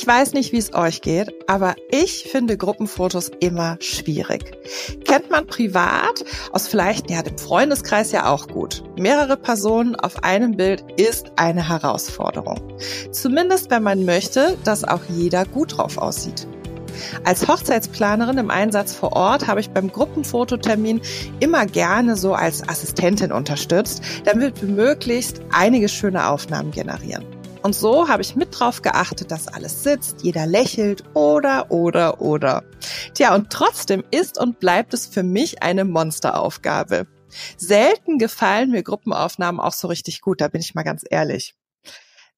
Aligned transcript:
Ich 0.00 0.06
weiß 0.06 0.32
nicht, 0.32 0.52
wie 0.52 0.56
es 0.56 0.72
euch 0.72 1.02
geht, 1.02 1.30
aber 1.46 1.74
ich 1.90 2.24
finde 2.32 2.56
Gruppenfotos 2.56 3.30
immer 3.40 3.76
schwierig. 3.80 4.50
Kennt 5.04 5.28
man 5.30 5.46
privat, 5.46 6.24
aus 6.52 6.68
vielleicht 6.68 7.10
ja, 7.10 7.20
dem 7.20 7.36
Freundeskreis 7.36 8.10
ja 8.10 8.32
auch 8.32 8.48
gut. 8.48 8.82
Mehrere 8.96 9.36
Personen 9.36 9.96
auf 9.96 10.24
einem 10.24 10.56
Bild 10.56 10.82
ist 10.96 11.32
eine 11.36 11.68
Herausforderung. 11.68 12.78
Zumindest 13.12 13.70
wenn 13.70 13.82
man 13.82 14.06
möchte, 14.06 14.56
dass 14.64 14.84
auch 14.84 15.02
jeder 15.10 15.44
gut 15.44 15.76
drauf 15.76 15.98
aussieht. 15.98 16.48
Als 17.24 17.46
Hochzeitsplanerin 17.46 18.38
im 18.38 18.50
Einsatz 18.50 18.94
vor 18.94 19.12
Ort 19.12 19.48
habe 19.48 19.60
ich 19.60 19.68
beim 19.68 19.92
Gruppenfototermin 19.92 21.02
immer 21.40 21.66
gerne 21.66 22.16
so 22.16 22.32
als 22.32 22.66
Assistentin 22.66 23.32
unterstützt, 23.32 24.00
damit 24.24 24.62
wir 24.62 24.68
möglichst 24.70 25.42
einige 25.52 25.90
schöne 25.90 26.26
Aufnahmen 26.26 26.70
generieren. 26.70 27.39
Und 27.62 27.74
so 27.74 28.08
habe 28.08 28.22
ich 28.22 28.36
mit 28.36 28.58
drauf 28.58 28.80
geachtet, 28.80 29.30
dass 29.30 29.46
alles 29.46 29.82
sitzt, 29.82 30.22
jeder 30.22 30.46
lächelt 30.46 31.04
oder, 31.14 31.70
oder, 31.70 32.22
oder. 32.22 32.64
Tja, 33.12 33.34
und 33.34 33.50
trotzdem 33.50 34.02
ist 34.10 34.40
und 34.40 34.60
bleibt 34.60 34.94
es 34.94 35.06
für 35.06 35.22
mich 35.22 35.62
eine 35.62 35.84
Monsteraufgabe. 35.84 37.06
Selten 37.58 38.18
gefallen 38.18 38.70
mir 38.70 38.82
Gruppenaufnahmen 38.82 39.60
auch 39.60 39.74
so 39.74 39.88
richtig 39.88 40.22
gut, 40.22 40.40
da 40.40 40.48
bin 40.48 40.62
ich 40.62 40.74
mal 40.74 40.84
ganz 40.84 41.04
ehrlich. 41.08 41.54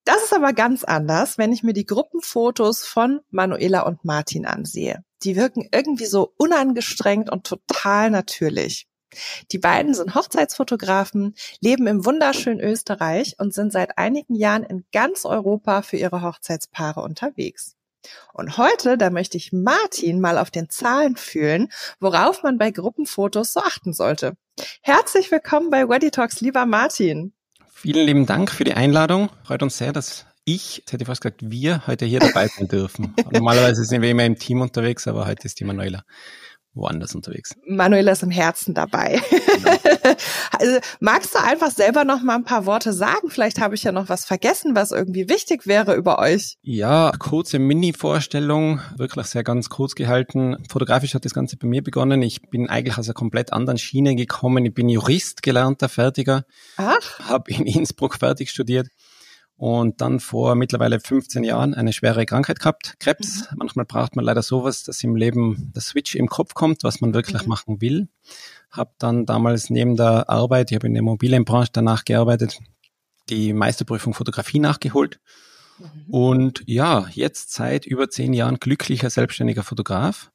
Das 0.04 0.24
ist 0.24 0.34
aber 0.34 0.52
ganz 0.52 0.82
anders, 0.82 1.38
wenn 1.38 1.52
ich 1.52 1.62
mir 1.62 1.72
die 1.72 1.86
Gruppenfotos 1.86 2.84
von 2.84 3.20
Manuela 3.30 3.82
und 3.82 4.04
Martin 4.04 4.44
ansehe. 4.44 5.04
Die 5.22 5.36
wirken 5.36 5.68
irgendwie 5.72 6.06
so 6.06 6.34
unangestrengt 6.36 7.30
und 7.30 7.46
total 7.46 8.10
natürlich. 8.10 8.88
Die 9.50 9.58
beiden 9.58 9.94
sind 9.94 10.14
Hochzeitsfotografen, 10.14 11.34
leben 11.60 11.86
im 11.86 12.04
wunderschönen 12.04 12.60
Österreich 12.60 13.36
und 13.38 13.54
sind 13.54 13.72
seit 13.72 13.98
einigen 13.98 14.34
Jahren 14.34 14.62
in 14.62 14.84
ganz 14.92 15.24
Europa 15.24 15.82
für 15.82 15.96
ihre 15.96 16.22
Hochzeitspaare 16.22 17.00
unterwegs. 17.00 17.76
Und 18.32 18.58
heute, 18.58 18.98
da 18.98 19.10
möchte 19.10 19.36
ich 19.36 19.52
Martin 19.52 20.20
mal 20.20 20.38
auf 20.38 20.50
den 20.50 20.68
Zahlen 20.68 21.16
fühlen, 21.16 21.68
worauf 22.00 22.42
man 22.42 22.58
bei 22.58 22.70
Gruppenfotos 22.70 23.52
so 23.52 23.60
achten 23.60 23.92
sollte. 23.92 24.34
Herzlich 24.82 25.30
willkommen 25.30 25.70
bei 25.70 25.88
Weddy 25.88 26.10
Talks, 26.10 26.40
lieber 26.40 26.66
Martin. 26.66 27.32
Vielen 27.72 28.06
lieben 28.06 28.26
Dank 28.26 28.50
für 28.50 28.64
die 28.64 28.74
Einladung. 28.74 29.30
Freut 29.44 29.62
uns 29.62 29.78
sehr, 29.78 29.92
dass 29.92 30.26
ich, 30.44 30.78
jetzt 30.78 30.92
hätte 30.92 31.02
ich 31.02 31.06
fast 31.06 31.20
gesagt, 31.20 31.40
wir 31.50 31.86
heute 31.86 32.04
hier 32.04 32.18
dabei 32.18 32.48
sein 32.48 32.66
dürfen. 32.66 33.14
Normalerweise 33.30 33.84
sind 33.84 34.02
wir 34.02 34.10
immer 34.10 34.24
im 34.24 34.36
Team 34.36 34.60
unterwegs, 34.60 35.06
aber 35.06 35.26
heute 35.26 35.46
ist 35.46 35.60
die 35.60 35.64
Manuela 35.64 36.04
woanders 36.74 37.14
unterwegs. 37.14 37.54
Manuela 37.66 38.12
ist 38.12 38.22
im 38.22 38.30
Herzen 38.30 38.74
dabei. 38.74 39.20
Genau. 39.30 39.70
also, 40.58 40.78
magst 41.00 41.34
du 41.34 41.38
einfach 41.38 41.70
selber 41.70 42.04
noch 42.04 42.22
mal 42.22 42.36
ein 42.36 42.44
paar 42.44 42.66
Worte 42.66 42.92
sagen? 42.92 43.28
Vielleicht 43.28 43.60
habe 43.60 43.74
ich 43.74 43.82
ja 43.82 43.92
noch 43.92 44.08
was 44.08 44.24
vergessen, 44.24 44.74
was 44.74 44.90
irgendwie 44.90 45.28
wichtig 45.28 45.66
wäre 45.66 45.94
über 45.94 46.18
euch. 46.18 46.56
Ja, 46.62 47.12
kurze 47.18 47.58
Mini-Vorstellung, 47.58 48.80
wirklich 48.96 49.26
sehr 49.26 49.44
ganz 49.44 49.68
kurz 49.68 49.94
gehalten. 49.94 50.56
Fotografisch 50.70 51.14
hat 51.14 51.24
das 51.24 51.34
Ganze 51.34 51.56
bei 51.56 51.66
mir 51.66 51.82
begonnen. 51.82 52.22
Ich 52.22 52.42
bin 52.50 52.68
eigentlich 52.68 52.96
aus 52.96 53.06
einer 53.06 53.14
komplett 53.14 53.52
anderen 53.52 53.78
Schiene 53.78 54.16
gekommen. 54.16 54.64
Ich 54.64 54.74
bin 54.74 54.88
Jurist, 54.88 55.42
gelernter 55.42 55.88
Fertiger. 55.88 56.44
Ach. 56.76 57.18
Habe 57.28 57.50
in 57.50 57.66
Innsbruck 57.66 58.16
fertig 58.16 58.50
studiert 58.50 58.88
und 59.62 60.00
dann 60.00 60.18
vor 60.18 60.56
mittlerweile 60.56 60.98
15 60.98 61.44
Jahren 61.44 61.72
eine 61.72 61.92
schwere 61.92 62.26
Krankheit 62.26 62.58
gehabt, 62.58 62.96
Krebs. 62.98 63.42
Mhm. 63.42 63.58
Manchmal 63.58 63.84
braucht 63.84 64.16
man 64.16 64.24
leider 64.24 64.42
sowas, 64.42 64.82
dass 64.82 65.04
im 65.04 65.14
Leben 65.14 65.70
der 65.72 65.82
Switch 65.82 66.16
im 66.16 66.26
Kopf 66.26 66.54
kommt, 66.54 66.82
was 66.82 67.00
man 67.00 67.14
wirklich 67.14 67.42
mhm. 67.42 67.48
machen 67.48 67.80
will. 67.80 68.08
Habe 68.72 68.90
dann 68.98 69.24
damals 69.24 69.70
neben 69.70 69.96
der 69.96 70.28
Arbeit, 70.28 70.72
ich 70.72 70.74
habe 70.74 70.88
in 70.88 70.94
der 70.94 71.02
Immobilienbranche 71.02 71.70
danach 71.72 72.04
gearbeitet, 72.04 72.58
die 73.30 73.52
Meisterprüfung 73.52 74.14
Fotografie 74.14 74.58
nachgeholt. 74.58 75.20
Mhm. 75.78 76.12
Und 76.12 76.64
ja, 76.66 77.06
jetzt 77.12 77.52
seit 77.52 77.86
über 77.86 78.10
zehn 78.10 78.32
Jahren 78.32 78.56
glücklicher 78.56 79.10
selbstständiger 79.10 79.62
Fotograf 79.62 80.31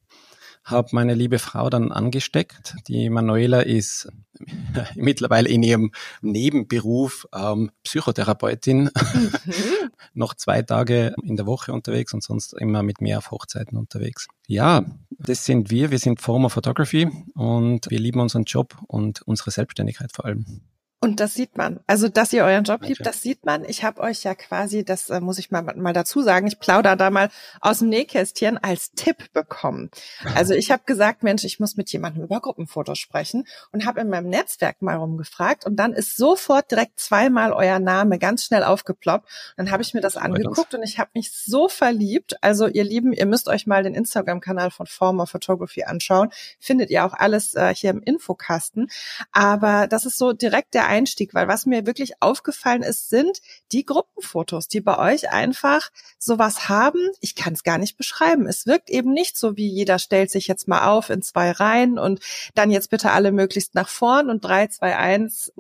habe 0.68 0.90
meine 0.92 1.14
liebe 1.14 1.40
Frau 1.40 1.70
dann 1.70 1.92
angesteckt. 1.92 2.76
Die 2.88 3.10
Manuela 3.10 3.62
ist 3.62 4.10
mittlerweile 4.96 5.48
in 5.48 5.64
ihrem 5.64 5.92
Nebenberuf 6.22 7.26
ähm, 7.34 7.72
Psychotherapeutin, 7.84 8.84
mhm. 8.84 9.32
noch 10.14 10.34
zwei 10.34 10.62
Tage 10.62 11.16
in 11.24 11.38
der 11.38 11.46
Woche 11.46 11.72
unterwegs 11.72 12.14
und 12.14 12.22
sonst 12.22 12.54
immer 12.54 12.84
mit 12.84 13.00
mir 13.00 13.18
auf 13.18 13.32
Hochzeiten 13.32 13.78
unterwegs. 13.78 14.28
Ja, 14.48 14.86
das 15.10 15.46
sind 15.46 15.72
wir. 15.72 15.90
Wir 15.90 16.00
sind 16.00 16.22
Former 16.22 16.50
Photography 16.50 17.10
und 17.34 17.90
wir 17.90 18.00
lieben 18.00 18.20
unseren 18.20 18.44
Job 18.44 18.78
und 18.88 19.22
unsere 19.22 19.52
Selbstständigkeit 19.52 20.12
vor 20.14 20.26
allem. 20.26 20.62
Und 21.00 21.20
das 21.20 21.36
sieht 21.36 21.58
man. 21.58 21.80
Also, 21.86 22.10
dass 22.10 22.34
ihr 22.34 22.44
euren 22.44 22.64
Job 22.64 22.82
liebt, 22.82 23.06
das 23.06 23.22
sieht 23.22 23.46
man. 23.46 23.64
Ich 23.66 23.84
habe 23.84 24.02
euch 24.02 24.24
ja 24.24 24.34
quasi, 24.34 24.84
das 24.84 25.12
äh, 25.12 25.20
muss 25.20 25.38
ich 25.38 25.52
mal, 25.52 25.62
mal 25.62 25.94
dazu 25.94 26.24
sagen, 26.24 26.48
ich 26.48 26.60
plaudere 26.60 26.98
da 26.98 27.12
mal 27.12 27.30
aus 27.62 27.80
dem 27.80 27.90
Nähkästchen 27.90 28.58
als 28.58 28.94
Tipp 28.94 29.32
bekommen. 29.32 29.92
Also 30.34 30.56
ich 30.56 30.72
habe 30.72 30.82
gesagt, 30.88 31.22
Mensch, 31.22 31.44
ich 31.44 31.60
muss 31.60 31.78
mit 31.78 31.92
jemandem 31.92 32.24
über 32.24 32.42
Gruppenfotos 32.42 32.98
sprechen 32.98 33.46
und 33.72 33.86
habe 33.86 34.02
in 34.02 34.10
meinem 34.10 34.30
Netzwerk 34.30 34.82
mal 34.82 34.96
rumgefragt 34.96 35.68
und 35.68 35.76
dann 35.76 35.94
ist 35.94 36.18
sofort 36.18 36.72
direkt 36.72 37.00
zweimal 37.00 37.54
euer 37.54 37.78
Name 37.78 38.18
ganz 38.18 38.44
schnell 38.44 38.64
aufgeploppt. 38.64 39.30
Dann 39.56 39.70
habe 39.70 39.84
ich 39.84 39.94
mir 39.94 40.02
das 40.02 40.18
angeguckt 40.18 40.74
und 40.74 40.82
ich 40.82 40.98
habe 40.98 41.12
mich 41.14 41.32
so 41.32 41.70
verliebt. 41.70 42.38
Also 42.42 42.66
ihr 42.66 42.84
Lieben, 42.84 43.14
ihr 43.14 43.28
müsst 43.28 43.50
euch 43.50 43.68
mal 43.68 43.84
den 43.84 43.94
Instagram-Kanal 43.94 44.72
von 44.72 44.88
Former 44.88 45.28
Photography 45.28 45.84
anschauen. 45.84 46.30
Findet 46.60 46.90
ihr 46.90 47.06
auch 47.06 47.14
alles 47.14 47.54
äh, 47.54 47.72
hier 47.76 47.92
im 47.92 48.02
Infokasten. 48.02 48.90
Aber 49.32 49.86
das 49.86 50.08
ist 50.08 50.18
so 50.18 50.34
direkt 50.34 50.74
der 50.74 50.87
Einstieg, 50.88 51.34
weil 51.34 51.48
was 51.48 51.66
mir 51.66 51.86
wirklich 51.86 52.22
aufgefallen 52.22 52.84
ist, 52.84 53.10
sind 53.10 53.42
die 53.72 53.86
Gruppenfotos, 53.86 54.68
die 54.68 54.82
bei 54.82 54.98
euch 54.98 55.30
einfach 55.32 55.90
sowas 56.18 56.70
haben. 56.70 57.00
Ich 57.22 57.36
kann 57.36 57.54
es 57.54 57.64
gar 57.64 57.78
nicht 57.78 57.98
beschreiben. 57.98 58.48
Es 58.48 58.66
wirkt 58.66 58.90
eben 58.90 59.14
nicht 59.14 59.38
so, 59.38 59.58
wie 59.58 59.68
jeder 59.68 60.00
stellt 60.00 60.32
sich 60.32 60.48
jetzt 60.48 60.68
mal 60.68 60.88
auf 60.88 61.10
in 61.10 61.22
zwei 61.22 61.52
Reihen 61.52 62.00
und 62.00 62.20
dann 62.56 62.72
jetzt 62.72 62.90
bitte 62.90 63.12
alle 63.12 63.32
möglichst 63.32 63.76
nach 63.76 63.90
vorn 63.90 64.30
und 64.30 64.44
drei, 64.44 64.68
zwei, 64.68 64.98
eins 64.98 65.54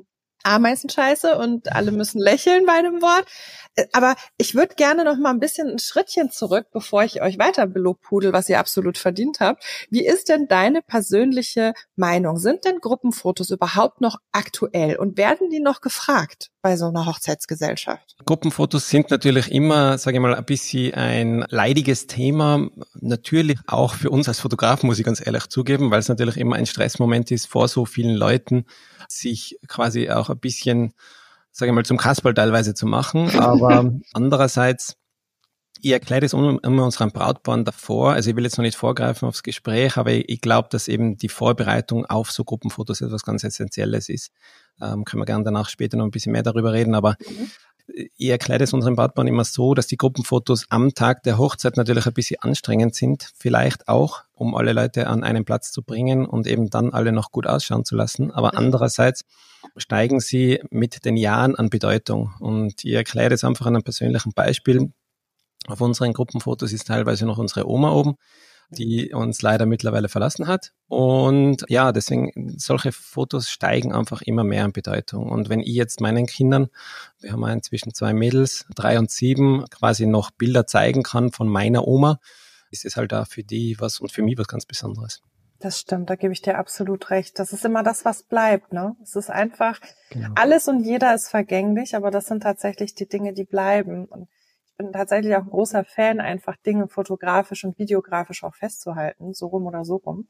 Ameisenscheiße 0.47 1.38
und 1.38 1.72
alle 1.74 1.91
müssen 1.91 2.19
lächeln 2.19 2.66
bei 2.66 2.81
dem 2.81 3.02
Wort. 3.02 3.25
Äh, 3.75 3.85
aber 3.94 4.16
ich 4.38 4.56
würde 4.56 4.75
gerne 4.75 5.03
noch 5.03 5.18
mal 5.18 5.30
ein 5.30 5.40
bisschen 5.40 5.69
ein 5.69 5.80
Schrittchen 5.80 6.31
zurück, 6.31 6.68
bevor 6.74 7.03
ich 7.03 7.22
euch 7.22 7.40
weiter 7.40 7.68
belobpudel, 7.68 8.34
was 8.34 8.50
ihr 8.50 8.59
absolut 8.59 8.97
verdient 8.97 9.40
habt. 9.40 9.63
Wie 9.90 10.06
ist 10.06 10.30
denn 10.30 10.47
deine 10.47 10.81
persönliche 10.81 11.74
Meinung? 11.96 12.38
Sind 12.38 12.66
denn 12.66 12.80
Gruppenfotos 12.80 13.50
überhaupt 13.52 14.02
noch 14.02 14.18
aktuell 14.31 14.97
und 14.97 15.18
werden 15.18 15.50
die 15.50 15.59
noch 15.59 15.81
gefragt 15.81 16.50
bei 16.62 16.75
so 16.75 16.88
einer 16.88 17.06
Hochzeitsgesellschaft? 17.06 18.16
Gruppenfotos 18.25 18.90
sind 18.90 19.12
natürlich 19.12 19.52
immer, 19.52 19.97
sage 19.97 20.18
ich 20.18 20.22
mal, 20.22 20.35
ein 20.35 20.46
bisschen 20.46 20.94
ein 20.96 21.46
leidiges 21.50 22.08
Thema. 22.08 22.68
Natürlich 22.96 23.59
auch 23.68 23.94
für 23.94 24.09
uns 24.09 24.28
als 24.28 24.40
Fotograf, 24.40 24.84
muss 24.84 25.00
ich 25.00 25.06
ganz 25.06 25.25
ehrlich 25.25 25.47
zugeben, 25.47 25.91
weil 25.91 26.00
es 26.00 26.09
natürlich 26.09 26.38
immer 26.38 26.56
ein 26.56 26.66
Stressmoment 26.66 27.31
ist 27.31 27.47
vor 27.47 27.68
so 27.68 27.85
vielen 27.85 28.16
Leuten 28.16 28.66
sich 29.08 29.58
quasi 29.68 30.09
auch 30.09 30.29
ein 30.38 30.40
bisschen, 30.40 30.94
sage 31.52 31.72
ich 31.72 31.75
mal, 31.75 31.86
zum 31.86 31.98
Kasperl 31.98 32.34
teilweise 32.34 32.74
zu 32.74 32.86
machen. 32.86 33.30
Aber 33.40 33.92
andererseits, 34.14 34.98
ich 35.81 35.92
erkläre 35.92 36.22
das 36.22 36.34
immer 36.34 36.59
unseren 36.64 37.12
Brautpaaren 37.12 37.66
davor. 37.66 38.14
Also 38.14 38.30
ich 38.30 38.36
will 38.36 38.44
jetzt 38.44 38.58
noch 38.58 38.64
nicht 38.64 38.78
vorgreifen 38.78 39.28
aufs 39.28 39.44
Gespräch, 39.44 39.97
aber 39.97 40.12
ich, 40.12 40.30
ich 40.30 40.42
glaube, 40.42 40.70
dass 40.72 40.88
eben 40.88 41.18
die 41.18 41.30
Vorbereitung 41.30 42.06
auf 42.06 42.31
so 42.31 42.44
Gruppenfotos 42.44 43.02
etwas 43.02 43.24
ganz 43.24 43.44
Essentielles 43.44 44.09
ist. 44.09 44.31
Ähm, 44.81 45.06
können 45.06 45.22
wir 45.22 45.26
gerne 45.26 45.44
danach 45.44 45.70
später 45.70 45.97
noch 45.97 46.06
ein 46.06 46.12
bisschen 46.12 46.31
mehr 46.31 46.44
darüber 46.44 46.74
reden. 46.74 46.96
Aber 46.96 47.16
mhm 47.28 47.52
ich 47.88 48.30
erkläre 48.30 48.64
es 48.64 48.74
unseren 48.74 48.96
Partnern 48.96 49.28
immer 49.28 49.44
so, 49.44 49.74
dass 49.74 49.88
die 49.88 49.98
Gruppenfotos 49.98 50.66
am 50.70 50.94
Tag 50.94 51.24
der 51.24 51.38
Hochzeit 51.38 51.78
natürlich 51.78 52.06
ein 52.06 52.14
bisschen 52.14 52.42
anstrengend 52.42 52.96
sind, 52.96 53.31
vielleicht 53.38 53.88
auch, 53.88 54.24
um 54.34 54.56
alle 54.56 54.74
Leute 54.74 55.08
an 55.08 55.24
einen 55.24 55.46
Platz 55.46 55.72
zu 55.72 55.81
bringen 55.81 56.26
und 56.26 56.47
eben 56.47 56.70
dann 56.70 56.94
alle 56.94 57.12
noch 57.12 57.31
gut 57.31 57.47
ausschauen 57.47 57.86
zu 57.86 57.96
lassen. 57.96 58.31
Aber 58.31 58.58
andererseits 58.58 59.24
steigen 59.78 60.20
sie 60.20 60.62
mit 60.70 61.06
den 61.06 61.18
Jahren 61.18 61.56
an 61.56 61.70
Bedeutung. 61.70 62.34
Und 62.40 62.84
ich 62.84 62.94
erkläre 62.94 63.34
es 63.34 63.44
einfach 63.44 63.66
an 63.66 63.76
einem 63.76 63.84
persönlichen 63.84 64.34
Beispiel. 64.34 64.92
Auf 65.68 65.81
unseren 65.81 66.14
Gruppenfotos 66.14 66.73
ist 66.73 66.88
teilweise 66.88 67.26
noch 67.26 67.38
unsere 67.38 67.67
Oma 67.67 67.91
oben 67.91 68.16
die 68.69 69.14
uns 69.14 69.41
leider 69.41 69.66
mittlerweile 69.66 70.09
verlassen 70.09 70.47
hat. 70.47 70.73
Und 70.87 71.64
ja, 71.69 71.91
deswegen, 71.91 72.55
solche 72.58 72.91
Fotos 72.91 73.49
steigen 73.49 73.93
einfach 73.93 74.22
immer 74.22 74.43
mehr 74.43 74.66
an 74.66 74.73
Bedeutung. 74.73 75.29
Und 75.29 75.49
wenn 75.49 75.61
ich 75.61 75.73
jetzt 75.73 76.02
meinen 76.02 76.25
Kindern, 76.25 76.67
wir 77.19 77.31
haben 77.31 77.46
inzwischen 77.47 77.93
zwei 77.93 78.14
Mädels, 78.14 78.66
drei 78.75 78.99
und 78.99 79.09
sieben, 79.09 79.66
quasi 79.69 80.05
noch 80.05 80.31
Bilder 80.31 80.67
zeigen 80.67 81.03
kann 81.03 81.31
von 81.31 81.47
meiner 81.47 81.87
Oma, 81.87 82.19
ist 82.72 82.85
es 82.85 82.97
halt 82.97 83.11
da 83.11 83.25
für 83.25 83.43
die 83.43 83.78
was 83.79 83.99
und 83.99 84.11
für 84.11 84.22
mich 84.22 84.37
was 84.37 84.47
ganz 84.47 84.66
Besonderes. 84.66 85.22
Das 85.59 85.79
stimmt, 85.79 86.09
da 86.09 86.16
gebe 86.16 86.34
ich 86.34 86.43
dir 86.43 86.58
absolut 86.58 87.09
recht. 87.09 87.40
Das 87.40 87.52
ist 87.52 87.66
immer 87.66 87.81
das, 87.81 88.05
was 88.05 88.22
bleibt, 88.22 88.73
ne? 88.73 88.96
Es 89.02 89.16
ist 89.16 89.31
einfach, 89.31 89.79
genau. 90.11 90.29
alles 90.35 90.67
und 90.67 90.84
jeder 90.84 91.16
ist 91.16 91.29
vergänglich, 91.29 91.96
aber 91.96 92.11
das 92.11 92.28
sind 92.28 92.43
tatsächlich 92.43 92.93
die 92.93 93.08
Dinge, 93.08 93.34
die 93.34 93.46
bleiben. 93.46 94.05
Und 94.05 94.28
bin 94.78 94.94
tatsächlich 94.94 95.35
auch 95.35 95.44
ein 95.44 95.50
großer 95.50 95.84
Fan, 95.84 96.20
einfach 96.20 96.56
Dinge 96.58 96.88
fotografisch 96.88 97.64
und 97.64 97.78
videografisch 97.79 98.44
auch 98.44 98.56
festzuhalten, 98.56 99.34
so 99.34 99.47
rum 99.47 99.66
oder 99.66 99.84
so 99.84 99.96
rum. 99.97 100.28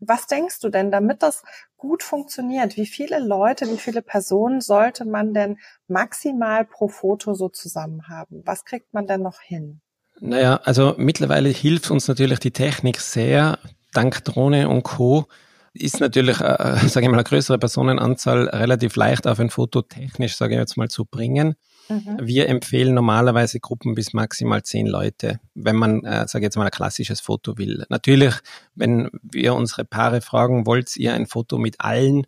Was 0.00 0.26
denkst 0.26 0.60
du 0.60 0.70
denn, 0.70 0.90
damit 0.90 1.22
das 1.22 1.42
gut 1.76 2.02
funktioniert, 2.02 2.76
wie 2.76 2.86
viele 2.86 3.18
Leute, 3.18 3.66
wie 3.70 3.78
viele 3.78 4.02
Personen 4.02 4.60
sollte 4.60 5.04
man 5.04 5.34
denn 5.34 5.58
maximal 5.86 6.64
pro 6.64 6.88
Foto 6.88 7.34
so 7.34 7.48
zusammen 7.48 8.08
haben? 8.08 8.42
Was 8.44 8.64
kriegt 8.64 8.92
man 8.94 9.06
denn 9.06 9.22
noch 9.22 9.40
hin? 9.40 9.80
Naja, 10.20 10.60
also 10.64 10.94
mittlerweile 10.98 11.48
hilft 11.48 11.90
uns 11.90 12.08
natürlich 12.08 12.40
die 12.40 12.50
Technik 12.50 13.00
sehr. 13.00 13.58
Dank 13.92 14.22
Drohne 14.24 14.68
und 14.68 14.82
Co. 14.82 15.26
ist 15.72 16.00
natürlich, 16.00 16.40
äh, 16.40 16.76
sage 16.86 17.06
ich 17.06 17.10
mal, 17.10 17.14
eine 17.14 17.24
größere 17.24 17.58
Personenanzahl 17.58 18.48
relativ 18.48 18.96
leicht 18.96 19.26
auf 19.26 19.40
ein 19.40 19.50
Foto 19.50 19.82
technisch, 19.82 20.36
sage 20.36 20.54
ich 20.54 20.60
jetzt 20.60 20.76
mal, 20.76 20.88
zu 20.88 21.04
bringen. 21.04 21.56
Mhm. 21.90 22.18
Wir 22.22 22.48
empfehlen 22.48 22.94
normalerweise 22.94 23.58
Gruppen 23.58 23.94
bis 23.94 24.12
maximal 24.12 24.62
zehn 24.62 24.86
Leute, 24.86 25.40
wenn 25.54 25.76
man, 25.76 26.04
äh, 26.04 26.26
sage 26.28 26.44
ich 26.44 26.44
jetzt 26.44 26.56
mal, 26.56 26.64
ein 26.64 26.70
klassisches 26.70 27.20
Foto 27.20 27.58
will. 27.58 27.84
Natürlich, 27.88 28.34
wenn 28.76 29.10
wir 29.22 29.54
unsere 29.54 29.84
Paare 29.84 30.20
fragen, 30.20 30.66
wollt 30.66 30.96
ihr 30.96 31.14
ein 31.14 31.26
Foto 31.26 31.58
mit 31.58 31.80
allen? 31.80 32.26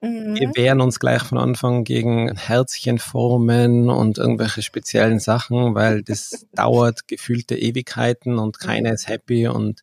Mhm. 0.00 0.34
Wir 0.34 0.50
wehren 0.56 0.80
uns 0.80 0.98
gleich 0.98 1.22
von 1.22 1.38
Anfang 1.38 1.84
gegen 1.84 2.36
Herzchenformen 2.36 3.88
und 3.88 4.18
irgendwelche 4.18 4.62
speziellen 4.62 5.20
Sachen, 5.20 5.74
weil 5.74 6.02
das 6.02 6.46
dauert 6.52 7.06
gefühlte 7.06 7.56
Ewigkeiten 7.56 8.38
und 8.38 8.58
keiner 8.58 8.92
ist 8.92 9.08
happy 9.08 9.46
und 9.46 9.82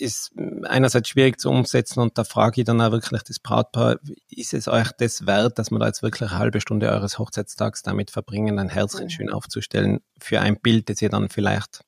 ist 0.00 0.32
einerseits 0.64 1.08
schwierig 1.08 1.40
zu 1.40 1.50
umsetzen 1.50 2.00
und 2.00 2.16
da 2.18 2.24
frage 2.24 2.60
ich 2.60 2.64
dann 2.64 2.80
auch 2.80 2.92
wirklich 2.92 3.22
das 3.22 3.38
Brautpaar, 3.38 3.98
ist 4.28 4.54
es 4.54 4.68
euch 4.68 4.90
das 4.92 5.26
wert, 5.26 5.58
dass 5.58 5.70
man 5.70 5.80
da 5.80 5.86
jetzt 5.86 6.02
wirklich 6.02 6.30
eine 6.30 6.38
halbe 6.38 6.60
Stunde 6.60 6.90
eures 6.90 7.18
Hochzeitstags 7.18 7.82
damit 7.82 8.10
verbringen, 8.10 8.58
ein 8.58 8.68
Herzchen 8.68 9.10
schön 9.10 9.30
aufzustellen 9.30 10.00
für 10.18 10.40
ein 10.40 10.60
Bild, 10.60 10.88
das 10.88 11.02
ihr 11.02 11.10
dann 11.10 11.28
vielleicht 11.28 11.82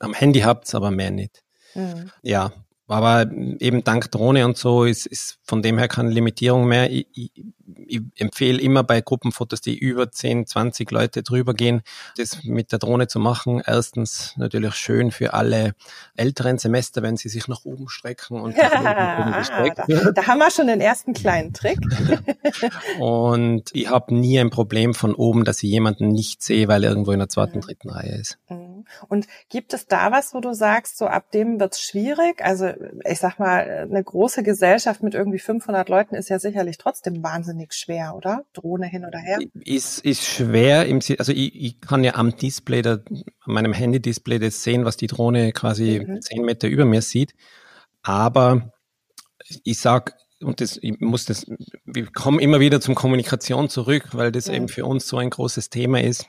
am 0.00 0.14
Handy 0.14 0.40
habt, 0.40 0.74
aber 0.74 0.90
mehr 0.90 1.10
nicht. 1.10 1.42
Mhm. 1.74 2.10
Ja, 2.22 2.52
aber 2.88 3.30
eben 3.58 3.82
dank 3.82 4.10
Drohne 4.10 4.44
und 4.44 4.56
so 4.56 4.84
ist, 4.84 5.06
ist 5.06 5.38
von 5.42 5.62
dem 5.62 5.78
her 5.78 5.88
keine 5.88 6.10
Limitierung 6.10 6.66
mehr. 6.66 6.90
Ich, 6.90 7.06
ich, 7.12 7.32
ich 7.86 8.00
empfehle 8.16 8.60
immer 8.60 8.84
bei 8.84 9.00
Gruppenfotos, 9.00 9.60
die 9.60 9.76
über 9.76 10.10
10, 10.10 10.46
20 10.46 10.90
Leute 10.90 11.22
drüber 11.22 11.52
gehen, 11.52 11.82
das 12.16 12.44
mit 12.44 12.70
der 12.70 12.78
Drohne 12.78 13.08
zu 13.08 13.18
machen. 13.18 13.60
Erstens 13.64 14.34
natürlich 14.36 14.74
schön 14.74 15.10
für 15.10 15.34
alle 15.34 15.74
älteren 16.14 16.58
Semester, 16.58 17.02
wenn 17.02 17.16
sie 17.16 17.28
sich 17.28 17.48
nach 17.48 17.64
oben 17.64 17.88
strecken 17.88 18.40
und 18.40 18.56
ja, 18.56 18.68
da, 19.86 20.12
da, 20.12 20.26
haben 20.26 20.38
wir 20.38 20.50
schon 20.50 20.68
den 20.68 20.80
ersten 20.80 21.12
kleinen 21.12 21.52
Trick. 21.52 21.78
und 23.00 23.70
ich 23.72 23.90
habe 23.90 24.14
nie 24.14 24.38
ein 24.38 24.50
Problem 24.50 24.94
von 24.94 25.14
oben, 25.14 25.44
dass 25.44 25.62
ich 25.62 25.70
jemanden 25.70 26.08
nicht 26.08 26.42
sehe, 26.42 26.68
weil 26.68 26.84
er 26.84 26.90
irgendwo 26.90 27.12
in 27.12 27.18
der 27.18 27.28
zweiten, 27.28 27.58
mhm. 27.58 27.62
dritten 27.62 27.90
Reihe 27.90 28.14
ist. 28.14 28.38
Und 29.08 29.26
gibt 29.48 29.72
es 29.74 29.86
da 29.86 30.12
was, 30.12 30.34
wo 30.34 30.40
du 30.40 30.52
sagst, 30.52 30.98
so 30.98 31.06
ab 31.06 31.30
dem 31.30 31.58
wird's 31.60 31.80
schwierig? 31.80 32.44
Also 32.44 32.72
ich 33.04 33.18
sag 33.18 33.38
mal, 33.38 33.86
eine 33.90 34.02
große 34.02 34.42
Gesellschaft 34.42 35.02
mit 35.02 35.14
irgendwie 35.14 35.38
500 35.38 35.88
Leuten 35.88 36.14
ist 36.14 36.28
ja 36.28 36.38
sicherlich 36.38 36.78
trotzdem 36.78 37.22
wahnsinnig 37.22 37.72
schwer, 37.74 38.14
oder? 38.14 38.44
Drohne 38.52 38.86
hin 38.86 39.04
oder 39.04 39.18
her? 39.18 39.38
Ist, 39.64 40.04
ist 40.04 40.24
schwer 40.24 40.86
im 40.86 41.00
also 41.18 41.32
ich, 41.32 41.54
ich 41.54 41.80
kann 41.80 42.04
ja 42.04 42.14
am 42.14 42.36
Display, 42.36 42.82
da, 42.82 42.94
an 42.94 43.24
meinem 43.44 43.72
Handy-Display 43.72 44.38
das 44.38 44.62
sehen, 44.62 44.84
was 44.84 44.96
die 44.96 45.06
Drohne 45.06 45.52
quasi 45.52 46.04
mhm. 46.06 46.20
10 46.20 46.44
Meter 46.44 46.68
über 46.68 46.84
mir 46.84 47.02
sieht. 47.02 47.34
Aber 48.02 48.72
ich 49.64 49.78
sag, 49.78 50.16
und 50.40 50.60
das, 50.60 50.78
ich 50.80 51.00
muss 51.00 51.24
das, 51.24 51.46
wir 51.84 52.06
kommen 52.06 52.40
immer 52.40 52.60
wieder 52.60 52.80
zum 52.80 52.94
Kommunikation 52.94 53.68
zurück, 53.68 54.10
weil 54.12 54.32
das 54.32 54.48
mhm. 54.48 54.54
eben 54.54 54.68
für 54.68 54.84
uns 54.84 55.08
so 55.08 55.18
ein 55.18 55.30
großes 55.30 55.70
Thema 55.70 56.00
ist. 56.00 56.26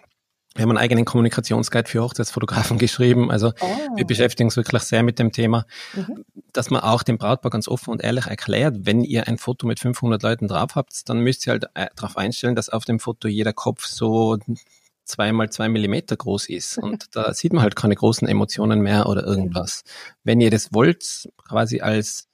Wir 0.57 0.63
haben 0.63 0.71
einen 0.71 0.79
eigenen 0.79 1.05
Kommunikationsguide 1.05 1.87
für 1.87 2.01
Hochzeitsfotografen 2.01 2.77
geschrieben. 2.79 3.29
Also 3.29 3.53
oh. 3.61 3.77
wir 3.95 4.05
beschäftigen 4.05 4.47
uns 4.47 4.57
wirklich 4.57 4.81
sehr 4.81 5.03
mit 5.03 5.19
dem 5.19 5.31
Thema, 5.31 5.65
mhm. 5.93 6.25
dass 6.51 6.71
man 6.71 6.81
auch 6.81 7.03
dem 7.03 7.19
Brautpaar 7.19 7.51
ganz 7.51 7.67
offen 7.67 7.91
und 7.91 8.03
ehrlich 8.03 8.25
erklärt, 8.25 8.75
wenn 8.79 9.03
ihr 9.03 9.27
ein 9.27 9.37
Foto 9.37 9.67
mit 9.67 9.79
500 9.79 10.21
Leuten 10.23 10.47
drauf 10.47 10.71
habt, 10.73 11.07
dann 11.09 11.19
müsst 11.19 11.45
ihr 11.45 11.51
halt 11.51 11.65
äh, 11.75 11.87
darauf 11.95 12.17
einstellen, 12.17 12.55
dass 12.55 12.69
auf 12.69 12.85
dem 12.85 12.99
Foto 12.99 13.27
jeder 13.27 13.53
Kopf 13.53 13.85
so 13.85 14.39
zwei 15.05 15.31
mal 15.31 15.49
zwei 15.51 15.69
Millimeter 15.69 16.17
groß 16.17 16.49
ist. 16.49 16.77
Und 16.81 17.15
da 17.15 17.33
sieht 17.35 17.53
man 17.53 17.61
halt 17.61 17.75
keine 17.75 17.95
großen 17.95 18.27
Emotionen 18.27 18.81
mehr 18.81 19.07
oder 19.07 19.23
irgendwas. 19.23 19.83
Wenn 20.23 20.41
ihr 20.41 20.49
das 20.49 20.73
wollt, 20.73 21.29
quasi 21.47 21.81
als 21.81 22.26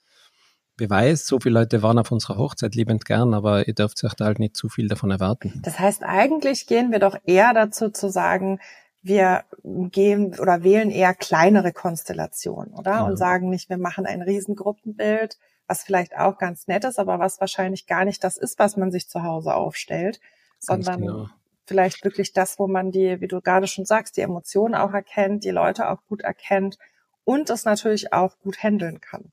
Beweis. 0.84 1.26
So 1.26 1.40
viele 1.40 1.60
Leute 1.60 1.82
waren 1.82 1.98
auf 1.98 2.12
unserer 2.12 2.38
Hochzeit 2.38 2.76
liebend 2.76 3.06
gern, 3.06 3.34
aber 3.34 3.68
ihr 3.68 3.74
dürft 3.74 4.04
euch 4.04 4.14
da 4.16 4.26
halt 4.26 4.40
nicht 4.40 4.58
zu 4.58 4.68
viel 4.68 4.88
davon 4.88 5.12
erwarten. 5.12 5.62
Das 5.64 5.80
heißt, 5.80 6.04
eigentlich 6.04 6.68
gehen 6.68 6.92
wir 6.92 7.00
doch 7.00 7.18
eher 7.26 7.54
dazu 7.54 7.90
zu 7.90 8.10
sagen, 8.10 8.60
wir 9.02 9.44
gehen 9.64 10.38
oder 10.40 10.64
wählen 10.64 10.90
eher 10.90 11.14
kleinere 11.14 11.72
Konstellationen, 11.72 12.74
oder? 12.74 12.92
Ja. 12.92 13.04
Und 13.04 13.18
sagen 13.18 13.50
nicht, 13.50 13.70
wir 13.70 13.78
machen 13.78 14.06
ein 14.06 14.22
Riesengruppenbild, 14.22 15.38
was 15.68 15.84
vielleicht 15.84 16.18
auch 16.18 16.38
ganz 16.38 16.68
nett 16.68 16.84
ist, 16.84 17.00
aber 17.00 17.20
was 17.20 17.40
wahrscheinlich 17.40 17.88
gar 17.88 18.06
nicht 18.06 18.24
das 18.24 18.38
ist, 18.38 18.60
was 18.60 18.76
man 18.78 18.92
sich 18.92 19.10
zu 19.10 19.24
Hause 19.24 19.56
aufstellt, 19.56 20.20
sondern 20.60 21.02
genau. 21.02 21.30
vielleicht 21.66 22.04
wirklich 22.04 22.34
das, 22.34 22.60
wo 22.60 22.68
man 22.68 22.92
die, 22.92 23.22
wie 23.22 23.28
du 23.28 23.42
gerade 23.42 23.68
schon 23.68 23.86
sagst, 23.86 24.18
die 24.18 24.22
Emotionen 24.22 24.76
auch 24.76 24.94
erkennt, 24.94 25.44
die 25.44 25.52
Leute 25.52 25.90
auch 25.90 26.04
gut 26.08 26.22
erkennt 26.22 26.78
und 27.24 27.50
es 27.50 27.66
natürlich 27.66 28.12
auch 28.12 28.38
gut 28.40 28.62
handeln 28.62 29.00
kann 29.00 29.32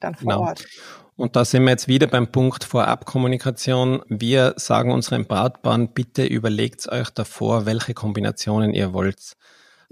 dann 0.00 0.14
vor 0.14 0.32
genau. 0.32 0.40
Ort. 0.42 0.64
Und 1.16 1.36
da 1.36 1.44
sind 1.44 1.64
wir 1.64 1.70
jetzt 1.70 1.86
wieder 1.86 2.06
beim 2.06 2.32
Punkt 2.32 2.64
Vorabkommunikation. 2.64 4.00
Wir 4.08 4.54
sagen 4.56 4.90
unseren 4.90 5.26
Brautpaaren, 5.26 5.92
bitte 5.92 6.24
überlegt 6.24 6.88
euch 6.88 7.10
davor, 7.10 7.66
welche 7.66 7.92
Kombinationen 7.92 8.72
ihr 8.72 8.94
wollt. 8.94 9.36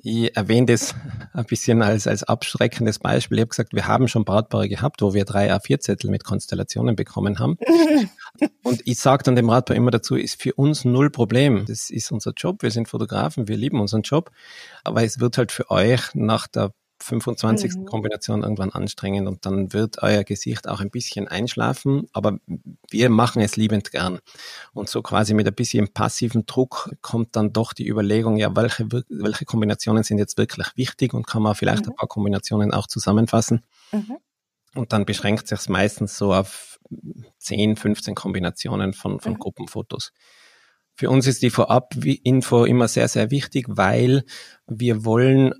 Ich 0.00 0.34
erwähne 0.36 0.66
das 0.66 0.94
ein 1.32 1.44
bisschen 1.44 1.82
als, 1.82 2.06
als 2.06 2.22
abschreckendes 2.22 3.00
Beispiel. 3.00 3.38
Ich 3.38 3.42
habe 3.42 3.48
gesagt, 3.48 3.74
wir 3.74 3.88
haben 3.88 4.06
schon 4.06 4.24
Brautpaare 4.24 4.68
gehabt, 4.68 5.02
wo 5.02 5.12
wir 5.12 5.24
drei 5.24 5.52
A4-Zettel 5.52 6.08
mit 6.08 6.22
Konstellationen 6.22 6.94
bekommen 6.94 7.40
haben. 7.40 7.58
Und 8.62 8.80
ich 8.84 8.98
sage 8.98 9.24
dann 9.24 9.34
dem 9.34 9.48
Brautpaar 9.48 9.76
immer 9.76 9.90
dazu, 9.90 10.14
ist 10.14 10.40
für 10.40 10.54
uns 10.54 10.84
null 10.84 11.10
Problem. 11.10 11.66
Das 11.66 11.90
ist 11.90 12.12
unser 12.12 12.32
Job. 12.36 12.62
Wir 12.62 12.70
sind 12.70 12.88
Fotografen, 12.88 13.48
wir 13.48 13.56
lieben 13.56 13.80
unseren 13.80 14.02
Job. 14.02 14.30
Aber 14.84 15.02
es 15.02 15.18
wird 15.18 15.36
halt 15.36 15.50
für 15.50 15.68
euch 15.70 16.14
nach 16.14 16.46
der 16.46 16.72
25. 17.00 17.74
Mhm. 17.74 17.84
Kombination 17.86 18.42
irgendwann 18.42 18.70
anstrengend 18.70 19.28
und 19.28 19.46
dann 19.46 19.72
wird 19.72 20.02
euer 20.02 20.24
Gesicht 20.24 20.68
auch 20.68 20.80
ein 20.80 20.90
bisschen 20.90 21.28
einschlafen, 21.28 22.08
aber 22.12 22.38
wir 22.90 23.10
machen 23.10 23.42
es 23.42 23.56
liebend 23.56 23.90
gern. 23.90 24.18
Und 24.72 24.88
so 24.88 25.02
quasi 25.02 25.34
mit 25.34 25.46
ein 25.46 25.54
bisschen 25.54 25.88
passiven 25.92 26.46
Druck 26.46 26.90
kommt 27.02 27.36
dann 27.36 27.52
doch 27.52 27.72
die 27.72 27.88
Überlegung, 27.88 28.36
ja, 28.36 28.54
welche, 28.54 28.88
welche 29.08 29.44
Kombinationen 29.44 30.02
sind 30.02 30.18
jetzt 30.18 30.38
wirklich 30.38 30.68
wichtig 30.76 31.14
und 31.14 31.26
kann 31.26 31.42
man 31.42 31.54
vielleicht 31.54 31.86
mhm. 31.86 31.92
ein 31.92 31.96
paar 31.96 32.08
Kombinationen 32.08 32.72
auch 32.72 32.86
zusammenfassen. 32.86 33.64
Mhm. 33.92 34.16
Und 34.74 34.92
dann 34.92 35.06
beschränkt 35.06 35.48
sich 35.48 35.58
es 35.58 35.68
meistens 35.68 36.18
so 36.18 36.34
auf 36.34 36.78
10, 37.38 37.76
15 37.76 38.14
Kombinationen 38.14 38.92
von, 38.92 39.20
von 39.20 39.32
mhm. 39.32 39.38
Gruppenfotos. 39.38 40.12
Für 40.94 41.10
uns 41.10 41.28
ist 41.28 41.42
die 41.42 41.50
Vorab-Info 41.50 42.64
immer 42.64 42.88
sehr, 42.88 43.06
sehr 43.06 43.30
wichtig, 43.30 43.66
weil 43.68 44.24
wir 44.66 45.04
wollen 45.04 45.54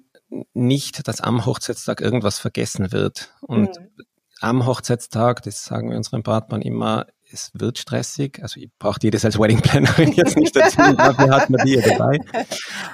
nicht, 0.52 1.08
dass 1.08 1.20
am 1.20 1.46
Hochzeitstag 1.46 2.00
irgendwas 2.00 2.38
vergessen 2.38 2.92
wird. 2.92 3.34
Und 3.40 3.78
mhm. 3.78 4.04
am 4.40 4.66
Hochzeitstag, 4.66 5.42
das 5.42 5.64
sagen 5.64 5.90
wir 5.90 5.96
unseren 5.96 6.22
Partnern 6.22 6.62
immer, 6.62 7.06
es 7.30 7.50
wird 7.54 7.78
stressig. 7.78 8.40
Also 8.42 8.60
ich 8.60 8.70
brauche 8.78 8.98
die 8.98 9.10
das 9.10 9.24
als 9.24 9.38
Wedding 9.38 9.60
Plannerin 9.60 10.12
jetzt 10.16 10.36
nicht 10.36 10.54
dazu, 10.56 10.78
dafür 10.78 11.30
hat 11.30 11.50
man 11.50 11.64
die 11.64 11.74
ja 11.74 11.82
dabei. 11.82 12.18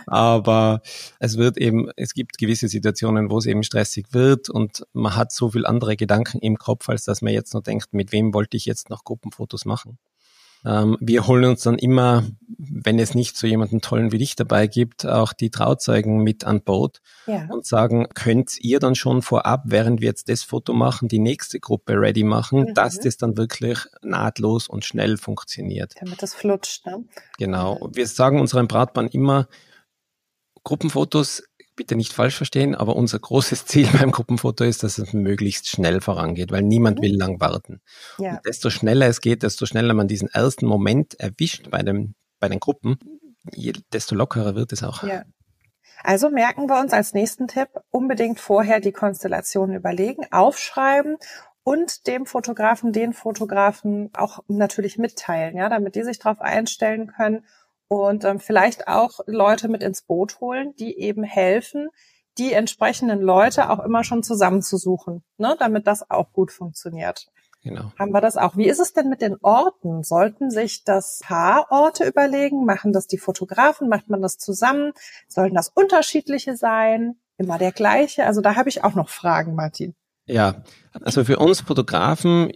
Aber 0.07 0.81
es 1.19 1.37
wird 1.37 1.57
eben, 1.57 1.91
es 1.97 2.14
gibt 2.14 2.38
gewisse 2.38 2.69
Situationen, 2.69 3.31
wo 3.31 3.38
es 3.38 3.47
eben 3.47 3.62
stressig 3.62 4.07
wird 4.11 4.50
und 4.50 4.85
man 4.93 5.17
hat 5.17 5.33
so 5.33 5.50
viel 5.50 5.67
andere 5.67 5.97
Gedanken 5.97 6.38
im 6.38 6.57
Kopf, 6.57 6.88
als 6.88 7.05
dass 7.05 7.23
man 7.23 7.33
jetzt 7.33 7.55
noch 7.55 7.62
denkt, 7.62 7.93
mit 7.93 8.12
wem 8.12 8.35
wollte 8.35 8.57
ich 8.57 8.64
jetzt 8.64 8.91
noch 8.91 9.05
Gruppenfotos 9.05 9.64
machen. 9.64 9.99
Ähm, 10.64 10.97
wir 11.00 11.26
holen 11.26 11.44
uns 11.44 11.62
dann 11.62 11.78
immer, 11.78 12.25
wenn 12.59 12.99
es 12.99 13.14
nicht 13.14 13.37
so 13.37 13.47
jemanden 13.47 13.80
tollen 13.80 14.12
wie 14.12 14.18
dich 14.18 14.35
dabei 14.35 14.66
gibt, 14.66 15.06
auch 15.06 15.33
die 15.33 15.50
Trauzeugen 15.50 16.23
mit 16.23 16.44
an 16.44 16.62
Bord 16.62 17.00
ja. 17.26 17.47
und 17.50 17.66
sagen, 17.66 18.06
könnt 18.14 18.59
ihr 18.61 18.80
dann 18.80 18.94
schon 18.94 19.23
vorab, 19.23 19.64
während 19.66 20.00
wir 20.00 20.09
jetzt 20.09 20.28
das 20.28 20.42
Foto 20.42 20.73
machen, 20.73 21.09
die 21.09 21.18
nächste 21.18 21.61
Gruppe 21.61 21.94
ready 22.00 22.25
machen, 22.25 22.61
mhm. 22.61 22.75
dass 22.75 22.99
das 22.99 23.16
dann 23.16 23.37
wirklich 23.37 23.78
nahtlos 24.02 24.68
und 24.68 24.85
schnell 24.85 25.16
funktioniert. 25.18 25.94
Damit 26.00 26.23
das 26.23 26.35
flutscht, 26.35 26.87
ne? 26.87 27.04
Genau. 27.38 27.90
Wir 27.92 28.06
sagen 28.06 28.40
unseren 28.40 28.68
Bratbahn 28.68 29.09
immer, 29.09 29.49
Gruppenfotos 30.64 31.42
bitte 31.76 31.97
nicht 31.97 32.12
falsch 32.12 32.37
verstehen, 32.37 32.75
aber 32.75 32.97
unser 32.97 33.19
großes 33.19 33.66
Ziel 33.66 33.88
beim 33.93 34.11
Gruppenfoto 34.11 34.64
ist, 34.64 34.83
dass 34.83 34.99
es 34.99 35.12
möglichst 35.12 35.69
schnell 35.69 36.00
vorangeht, 36.00 36.50
weil 36.50 36.62
niemand 36.62 36.99
mhm. 36.99 37.02
will 37.02 37.16
lang 37.16 37.40
warten. 37.40 37.81
Ja. 38.19 38.37
Und 38.37 38.47
desto 38.47 38.71
schneller 38.71 39.07
es 39.07 39.21
geht, 39.21 39.43
desto 39.43 39.66
schneller 39.66 39.95
man 39.95 40.09
diesen 40.09 40.28
ersten 40.28 40.66
Moment 40.66 41.19
erwischt 41.21 41.71
bei, 41.71 41.83
dem, 41.83 42.14
bei 42.40 42.49
den 42.49 42.61
Gruppen, 42.61 42.99
desto 43.93 44.14
lockerer 44.14 44.54
wird 44.54 44.73
es 44.73 44.83
auch. 44.83 45.02
Ja. 45.02 45.25
Also 46.02 46.28
merken 46.28 46.69
wir 46.69 46.81
uns 46.81 46.93
als 46.93 47.14
nächsten 47.14 47.49
Tipp 47.49 47.69
unbedingt 47.90 48.38
vorher 48.38 48.81
die 48.81 48.93
Konstellation 48.93 49.73
überlegen, 49.73 50.26
aufschreiben 50.31 51.16
und 51.62 52.07
dem 52.07 52.26
Fotografen, 52.26 52.93
den 52.93 53.14
Fotografen 53.14 54.11
auch 54.14 54.40
natürlich 54.49 54.99
mitteilen, 54.99 55.57
ja, 55.57 55.71
damit 55.71 55.95
die 55.95 56.02
sich 56.02 56.19
darauf 56.19 56.43
einstellen 56.43 57.07
können 57.07 57.45
und 57.88 58.25
ähm, 58.25 58.41
vielleicht 58.41 58.88
auch 58.88 59.21
Leute 59.26 59.69
mit 59.69 59.83
ins 59.83 60.03
Boot 60.03 60.41
holen, 60.41 60.75
die 60.76 60.99
eben 60.99 61.23
helfen, 61.23 61.88
die 62.38 62.53
entsprechenden 62.53 63.21
Leute 63.21 63.71
auch 63.71 63.81
immer 63.81 64.05
schon 64.05 64.23
zusammenzusuchen, 64.23 65.23
ne, 65.38 65.57
damit 65.59 65.87
das 65.87 66.11
auch 66.11 66.33
gut 66.33 66.50
funktioniert. 66.50 67.26
genau. 67.62 67.93
haben 67.99 68.12
wir 68.12 68.21
das 68.21 68.37
auch. 68.37 68.57
Wie 68.57 68.69
ist 68.69 68.81
es 68.81 68.93
denn 68.93 69.09
mit 69.09 69.23
den 69.23 69.37
Orten? 69.41 70.03
Sollten 70.03 70.50
sich 70.50 70.85
das 70.85 71.21
Paar 71.23 71.67
Orte 71.71 72.05
überlegen? 72.05 72.64
Machen 72.64 72.93
das 72.93 73.07
die 73.07 73.19
Fotografen? 73.19 73.88
Macht 73.88 74.09
man 74.09 74.23
das 74.23 74.38
zusammen? 74.38 74.93
Sollten 75.29 75.55
das 75.55 75.69
unterschiedliche 75.69 76.57
sein? 76.57 77.17
Immer 77.37 77.59
der 77.59 77.73
gleiche? 77.73 78.26
Also 78.26 78.41
da 78.41 78.57
habe 78.57 78.69
ich 78.69 78.85
auch 78.85 78.95
noch 78.95 79.09
Fragen, 79.09 79.55
Martin. 79.55 79.95
Ja, 80.26 80.62
also 81.03 81.25
für 81.25 81.38
uns 81.38 81.61
Fotografen, 81.61 82.50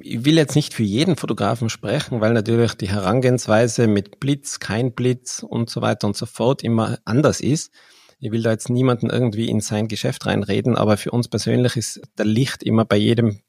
ich 0.00 0.24
will 0.24 0.36
jetzt 0.36 0.56
nicht 0.56 0.74
für 0.74 0.82
jeden 0.82 1.16
Fotografen 1.16 1.68
sprechen, 1.68 2.20
weil 2.20 2.32
natürlich 2.32 2.74
die 2.74 2.88
Herangehensweise 2.88 3.86
mit 3.86 4.20
Blitz, 4.20 4.60
kein 4.60 4.92
Blitz 4.92 5.44
und 5.46 5.70
so 5.70 5.82
weiter 5.82 6.06
und 6.06 6.16
so 6.16 6.26
fort 6.26 6.62
immer 6.62 6.98
anders 7.04 7.40
ist. 7.40 7.72
Ich 8.20 8.32
will 8.32 8.42
da 8.42 8.52
jetzt 8.52 8.70
niemanden 8.70 9.10
irgendwie 9.10 9.48
in 9.48 9.60
sein 9.60 9.88
Geschäft 9.88 10.26
reinreden, 10.26 10.76
aber 10.76 10.96
für 10.96 11.10
uns 11.10 11.28
persönlich 11.28 11.76
ist 11.76 12.00
der 12.16 12.24
Licht 12.24 12.62
immer 12.62 12.84
bei 12.84 12.96
jedem 12.96 13.40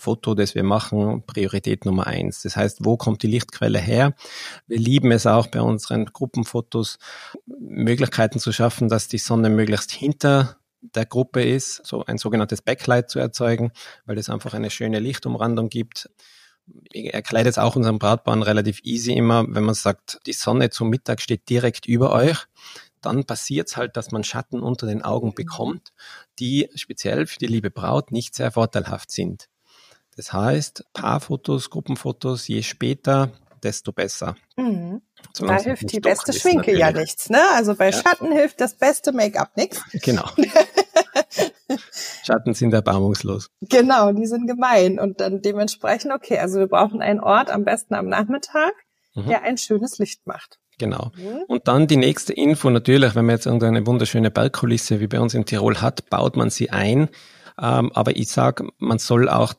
Foto, 0.00 0.34
das 0.34 0.54
wir 0.54 0.62
machen, 0.62 1.24
Priorität 1.26 1.84
Nummer 1.84 2.06
eins. 2.06 2.42
Das 2.42 2.56
heißt, 2.56 2.84
wo 2.84 2.96
kommt 2.96 3.22
die 3.22 3.26
Lichtquelle 3.26 3.80
her? 3.80 4.14
Wir 4.66 4.78
lieben 4.78 5.10
es 5.10 5.26
auch 5.26 5.48
bei 5.48 5.60
unseren 5.60 6.06
Gruppenfotos, 6.06 6.98
Möglichkeiten 7.46 8.38
zu 8.38 8.52
schaffen, 8.52 8.88
dass 8.88 9.08
die 9.08 9.18
Sonne 9.18 9.50
möglichst 9.50 9.90
hinter 9.90 10.57
der 10.80 11.06
Gruppe 11.06 11.42
ist, 11.42 11.84
so 11.84 12.04
ein 12.04 12.18
sogenanntes 12.18 12.62
Backlight 12.62 13.10
zu 13.10 13.18
erzeugen, 13.18 13.72
weil 14.06 14.18
es 14.18 14.30
einfach 14.30 14.54
eine 14.54 14.70
schöne 14.70 15.00
Lichtumrandung 15.00 15.68
gibt. 15.68 16.10
Ich 16.92 17.12
erkläre 17.14 17.46
jetzt 17.46 17.58
auch 17.58 17.76
unserem 17.76 17.98
Brautbahn 17.98 18.42
relativ 18.42 18.80
easy 18.84 19.12
immer, 19.12 19.44
wenn 19.48 19.64
man 19.64 19.74
sagt, 19.74 20.20
die 20.26 20.32
Sonne 20.32 20.70
zum 20.70 20.90
Mittag 20.90 21.20
steht 21.20 21.48
direkt 21.48 21.86
über 21.86 22.12
euch, 22.12 22.46
dann 23.00 23.24
passiert 23.24 23.68
es 23.68 23.76
halt, 23.76 23.96
dass 23.96 24.10
man 24.10 24.24
Schatten 24.24 24.60
unter 24.60 24.86
den 24.86 25.02
Augen 25.02 25.34
bekommt, 25.34 25.92
die 26.38 26.68
speziell 26.74 27.26
für 27.26 27.38
die 27.38 27.46
liebe 27.46 27.70
Braut 27.70 28.12
nicht 28.12 28.34
sehr 28.34 28.52
vorteilhaft 28.52 29.10
sind. 29.10 29.48
Das 30.16 30.32
heißt, 30.32 30.84
Paarfotos, 30.94 31.70
Gruppenfotos, 31.70 32.48
je 32.48 32.62
später, 32.62 33.30
desto 33.62 33.92
besser. 33.92 34.36
Mhm. 34.56 35.02
Da 35.34 35.60
hilft 35.60 35.92
die 35.92 36.00
beste 36.00 36.32
Schminke 36.32 36.76
ja 36.76 36.90
nichts, 36.90 37.30
ne? 37.30 37.40
Also 37.54 37.74
bei 37.74 37.90
ja. 37.90 37.92
Schatten 37.92 38.32
hilft 38.32 38.60
das 38.60 38.74
beste 38.74 39.12
Make-up 39.12 39.56
nichts. 39.56 39.80
Genau. 39.92 40.28
Schatten 42.24 42.54
sind 42.54 42.72
erbarmungslos. 42.72 43.50
Genau, 43.60 44.12
die 44.12 44.26
sind 44.26 44.46
gemein 44.46 44.98
und 44.98 45.20
dann 45.20 45.42
dementsprechend, 45.42 46.12
okay, 46.12 46.38
also 46.38 46.58
wir 46.58 46.66
brauchen 46.66 47.00
einen 47.00 47.20
Ort, 47.20 47.50
am 47.50 47.64
besten 47.64 47.94
am 47.94 48.08
Nachmittag, 48.08 48.72
mhm. 49.14 49.26
der 49.26 49.42
ein 49.42 49.58
schönes 49.58 49.98
Licht 49.98 50.26
macht. 50.26 50.58
Genau. 50.78 51.10
Mhm. 51.16 51.42
Und 51.48 51.68
dann 51.68 51.86
die 51.86 51.96
nächste 51.96 52.32
Info, 52.32 52.70
natürlich, 52.70 53.14
wenn 53.14 53.26
man 53.26 53.34
jetzt 53.34 53.46
irgendeine 53.46 53.86
wunderschöne 53.86 54.30
Bergkulisse 54.30 55.00
wie 55.00 55.08
bei 55.08 55.20
uns 55.20 55.34
in 55.34 55.44
Tirol 55.44 55.80
hat, 55.80 56.08
baut 56.08 56.36
man 56.36 56.50
sie 56.50 56.70
ein. 56.70 57.08
Ähm, 57.60 57.90
aber 57.92 58.16
ich 58.16 58.28
sage, 58.28 58.68
man 58.78 58.98
soll 58.98 59.28
auch 59.28 59.54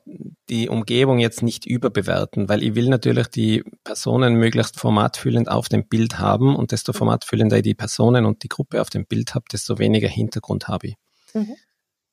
die 0.49 0.69
Umgebung 0.69 1.19
jetzt 1.19 1.43
nicht 1.43 1.65
überbewerten, 1.65 2.47
weil 2.47 2.63
ich 2.63 2.73
will 2.73 2.87
natürlich 2.87 3.27
die 3.27 3.63
Personen 3.83 4.35
möglichst 4.35 4.79
formatfüllend 4.79 5.51
auf 5.51 5.67
dem 5.67 5.87
Bild 5.87 6.17
haben 6.17 6.55
und 6.55 6.71
desto 6.71 6.93
formatfüllender 6.93 7.57
ich 7.57 7.63
die 7.63 7.75
Personen 7.75 8.25
und 8.25 8.43
die 8.43 8.47
Gruppe 8.47 8.79
auf 8.79 8.89
dem 8.89 9.05
Bild 9.05 9.35
habe, 9.35 9.45
desto 9.51 9.79
weniger 9.79 10.07
Hintergrund 10.07 10.69
habe 10.69 10.87
ich. 10.87 10.95
Mhm. 11.33 11.55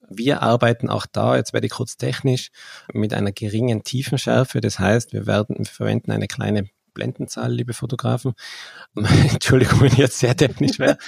Wir 0.08 0.42
arbeiten 0.42 0.88
auch 0.88 1.06
da, 1.06 1.36
jetzt 1.36 1.52
werde 1.52 1.66
ich 1.66 1.72
kurz 1.72 1.96
technisch, 1.96 2.50
mit 2.92 3.12
einer 3.14 3.32
geringen 3.32 3.84
Tiefenschärfe. 3.84 4.60
Das 4.60 4.78
heißt, 4.78 5.12
wir 5.12 5.26
werden, 5.26 5.56
wir 5.58 5.66
verwenden 5.66 6.12
eine 6.12 6.28
kleine 6.28 6.68
Blendenzahl, 6.96 7.52
liebe 7.52 7.74
Fotografen. 7.74 8.34
Entschuldigung, 8.94 9.80
wenn 9.80 9.92
ich 9.92 9.98
jetzt 9.98 10.18
sehr 10.18 10.36
technisch 10.36 10.78
wäre. 10.78 10.98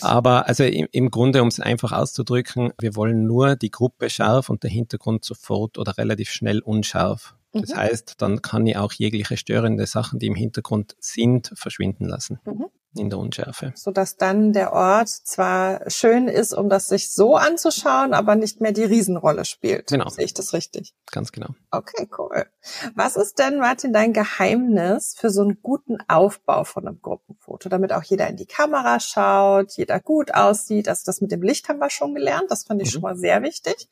Aber 0.00 0.48
also 0.48 0.64
im, 0.64 0.88
im 0.92 1.10
Grunde, 1.10 1.42
um 1.42 1.48
es 1.48 1.60
einfach 1.60 1.92
auszudrücken, 1.92 2.72
wir 2.80 2.94
wollen 2.94 3.26
nur 3.26 3.56
die 3.56 3.70
Gruppe 3.70 4.08
scharf 4.08 4.48
und 4.48 4.62
der 4.62 4.70
Hintergrund 4.70 5.24
sofort 5.24 5.78
oder 5.78 5.98
relativ 5.98 6.30
schnell 6.30 6.60
unscharf. 6.60 7.35
Das 7.60 7.70
mhm. 7.70 7.76
heißt, 7.76 8.14
dann 8.18 8.42
kann 8.42 8.66
ich 8.66 8.76
auch 8.76 8.92
jegliche 8.92 9.36
störende 9.36 9.86
Sachen, 9.86 10.18
die 10.18 10.26
im 10.26 10.34
Hintergrund 10.34 10.96
sind, 10.98 11.52
verschwinden 11.54 12.06
lassen. 12.06 12.40
Mhm 12.44 12.66
in 12.98 13.10
der 13.10 13.18
Unschärfe. 13.18 13.72
Sodass 13.74 14.16
dann 14.16 14.52
der 14.52 14.72
Ort 14.72 15.08
zwar 15.08 15.88
schön 15.90 16.28
ist, 16.28 16.52
um 16.52 16.68
das 16.68 16.88
sich 16.88 17.12
so 17.12 17.36
anzuschauen, 17.36 18.14
aber 18.14 18.36
nicht 18.36 18.60
mehr 18.60 18.72
die 18.72 18.84
Riesenrolle 18.84 19.44
spielt. 19.44 19.88
Genau. 19.88 20.08
Sehe 20.08 20.24
ich 20.24 20.34
das 20.34 20.52
richtig? 20.52 20.94
Ganz 21.10 21.32
genau. 21.32 21.48
Okay, 21.70 22.08
cool. 22.18 22.46
Was 22.94 23.16
ist 23.16 23.38
denn, 23.38 23.58
Martin, 23.58 23.92
dein 23.92 24.12
Geheimnis 24.12 25.14
für 25.18 25.30
so 25.30 25.42
einen 25.42 25.60
guten 25.62 25.98
Aufbau 26.08 26.64
von 26.64 26.86
einem 26.86 27.00
Gruppenfoto, 27.00 27.68
damit 27.68 27.92
auch 27.92 28.02
jeder 28.02 28.28
in 28.28 28.36
die 28.36 28.46
Kamera 28.46 29.00
schaut, 29.00 29.72
jeder 29.72 30.00
gut 30.00 30.34
aussieht? 30.34 30.88
Also 30.88 31.02
das 31.06 31.20
mit 31.20 31.32
dem 31.32 31.42
Licht 31.42 31.68
haben 31.68 31.78
wir 31.78 31.90
schon 31.90 32.14
gelernt, 32.14 32.50
das 32.50 32.64
fand 32.64 32.82
ich 32.82 32.88
mhm. 32.88 32.92
schon 32.92 33.02
mal 33.02 33.16
sehr 33.16 33.42
wichtig. 33.42 33.88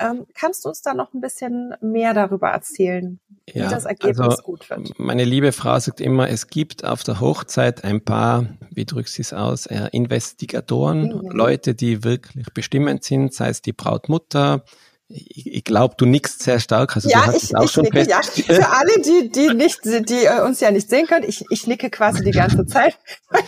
Ähm, 0.00 0.26
kannst 0.34 0.64
du 0.64 0.70
uns 0.70 0.80
da 0.80 0.94
noch 0.94 1.12
ein 1.12 1.20
bisschen 1.20 1.74
mehr 1.82 2.14
darüber 2.14 2.48
erzählen, 2.48 3.20
wie 3.52 3.58
ja, 3.58 3.68
das 3.68 3.84
Ergebnis 3.84 4.18
also 4.18 4.42
gut 4.42 4.70
wird? 4.70 4.98
Meine 4.98 5.24
liebe 5.24 5.52
Frau 5.52 5.78
sagt 5.78 6.00
immer, 6.00 6.28
es 6.30 6.46
gibt 6.46 6.84
auf 6.84 7.02
der 7.02 7.20
Hochzeit 7.20 7.84
ein 7.84 8.02
paar, 8.02 8.46
wie 8.70 8.86
drückst 8.86 9.18
du 9.18 9.22
es 9.22 9.32
aus, 9.34 9.66
äh, 9.66 9.88
Investigatoren, 9.92 11.08
mhm. 11.08 11.30
Leute, 11.30 11.74
die 11.74 12.02
wirklich 12.02 12.46
bestimmend 12.54 13.04
sind, 13.04 13.34
sei 13.34 13.50
es 13.50 13.60
die 13.60 13.74
Brautmutter, 13.74 14.64
ich, 15.10 15.46
ich 15.46 15.64
glaube, 15.64 15.94
du 15.98 16.06
nickst 16.06 16.42
sehr 16.42 16.60
stark. 16.60 16.96
Also 16.96 17.08
ja, 17.08 17.32
ich, 17.34 17.52
ich 17.52 17.76
nicke, 17.76 18.08
ja. 18.08 18.22
Für 18.22 18.68
alle, 18.70 19.02
die, 19.04 19.30
die 19.30 19.54
nicht, 19.54 19.84
die 19.84 20.24
äh, 20.24 20.42
uns 20.42 20.60
ja 20.60 20.70
nicht 20.70 20.88
sehen 20.88 21.06
können, 21.06 21.24
ich, 21.28 21.44
ich 21.50 21.66
nicke 21.66 21.90
quasi 21.90 22.22
die 22.22 22.30
ganze 22.30 22.66
Zeit. 22.66 22.96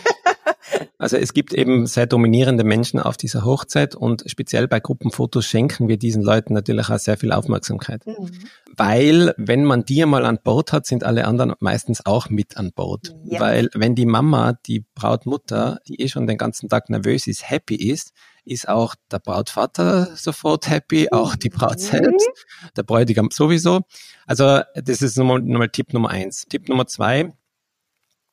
Also 0.97 1.17
es 1.17 1.33
gibt 1.33 1.53
eben 1.53 1.85
sehr 1.85 2.07
dominierende 2.07 2.63
Menschen 2.63 2.99
auf 2.99 3.17
dieser 3.17 3.43
Hochzeit 3.43 3.95
und 3.95 4.23
speziell 4.27 4.67
bei 4.67 4.79
Gruppenfotos 4.79 5.45
schenken 5.45 5.87
wir 5.87 5.97
diesen 5.97 6.23
Leuten 6.23 6.53
natürlich 6.53 6.89
auch 6.89 6.99
sehr 6.99 7.17
viel 7.17 7.31
Aufmerksamkeit. 7.31 8.05
Mhm. 8.05 8.29
Weil, 8.75 9.33
wenn 9.37 9.65
man 9.65 9.85
die 9.85 10.03
mal 10.05 10.25
an 10.25 10.39
Bord 10.43 10.73
hat, 10.73 10.85
sind 10.85 11.03
alle 11.03 11.25
anderen 11.25 11.53
meistens 11.59 12.05
auch 12.05 12.29
mit 12.29 12.57
an 12.57 12.71
Bord. 12.73 13.15
Ja. 13.25 13.39
Weil 13.39 13.69
wenn 13.73 13.95
die 13.95 14.05
Mama, 14.05 14.57
die 14.65 14.85
Brautmutter, 14.95 15.79
die 15.87 16.01
eh 16.01 16.07
schon 16.07 16.25
den 16.25 16.37
ganzen 16.37 16.69
Tag 16.69 16.89
nervös 16.89 17.27
ist, 17.27 17.49
happy 17.49 17.75
ist, 17.75 18.13
ist 18.45 18.67
auch 18.67 18.95
der 19.11 19.19
Brautvater 19.19 20.15
sofort 20.15 20.69
happy, 20.69 21.09
auch 21.11 21.35
die 21.35 21.49
Braut 21.49 21.77
mhm. 21.77 21.83
selbst, 21.83 22.29
der 22.75 22.83
Bräutigam 22.83 23.29
sowieso. 23.31 23.81
Also 24.25 24.61
das 24.75 25.01
ist 25.01 25.17
nochmal, 25.17 25.41
nochmal 25.41 25.69
Tipp 25.69 25.93
Nummer 25.93 26.09
eins. 26.09 26.45
Tipp 26.49 26.69
Nummer 26.69 26.87
zwei, 26.87 27.33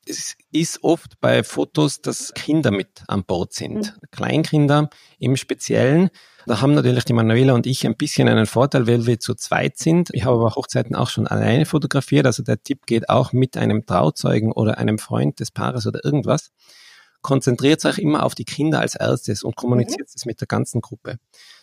es 0.05 0.35
ist 0.51 0.83
oft 0.83 1.19
bei 1.19 1.43
Fotos, 1.43 2.01
dass 2.01 2.33
Kinder 2.33 2.71
mit 2.71 3.03
an 3.07 3.23
Bord 3.23 3.53
sind. 3.53 3.93
Mhm. 3.93 4.07
Kleinkinder 4.11 4.89
im 5.19 5.35
Speziellen. 5.37 6.09
Da 6.47 6.59
haben 6.59 6.73
natürlich 6.73 7.05
die 7.05 7.13
Manuela 7.13 7.53
und 7.53 7.67
ich 7.67 7.85
ein 7.85 7.95
bisschen 7.95 8.27
einen 8.27 8.47
Vorteil, 8.47 8.87
weil 8.87 9.05
wir 9.05 9.19
zu 9.19 9.35
zweit 9.35 9.77
sind. 9.77 10.09
Ich 10.13 10.25
habe 10.25 10.37
aber 10.37 10.55
Hochzeiten 10.55 10.95
auch 10.95 11.09
schon 11.09 11.27
alleine 11.27 11.65
fotografiert. 11.65 12.25
Also 12.25 12.41
der 12.41 12.61
Tipp 12.61 12.87
geht 12.87 13.09
auch 13.09 13.31
mit 13.31 13.57
einem 13.57 13.85
Trauzeugen 13.85 14.51
oder 14.51 14.79
einem 14.79 14.97
Freund 14.97 15.39
des 15.39 15.51
Paares 15.51 15.85
oder 15.85 16.03
irgendwas. 16.03 16.51
Konzentriert 17.21 17.83
euch 17.85 17.99
immer 17.99 18.23
auf 18.23 18.35
die 18.35 18.45
Kinder 18.45 18.79
als 18.79 18.95
erstes 18.95 19.43
und 19.43 19.55
kommuniziert 19.55 20.09
mhm. 20.09 20.13
es 20.15 20.25
mit 20.25 20.41
der 20.41 20.47
ganzen 20.47 20.81
Gruppe. 20.81 21.19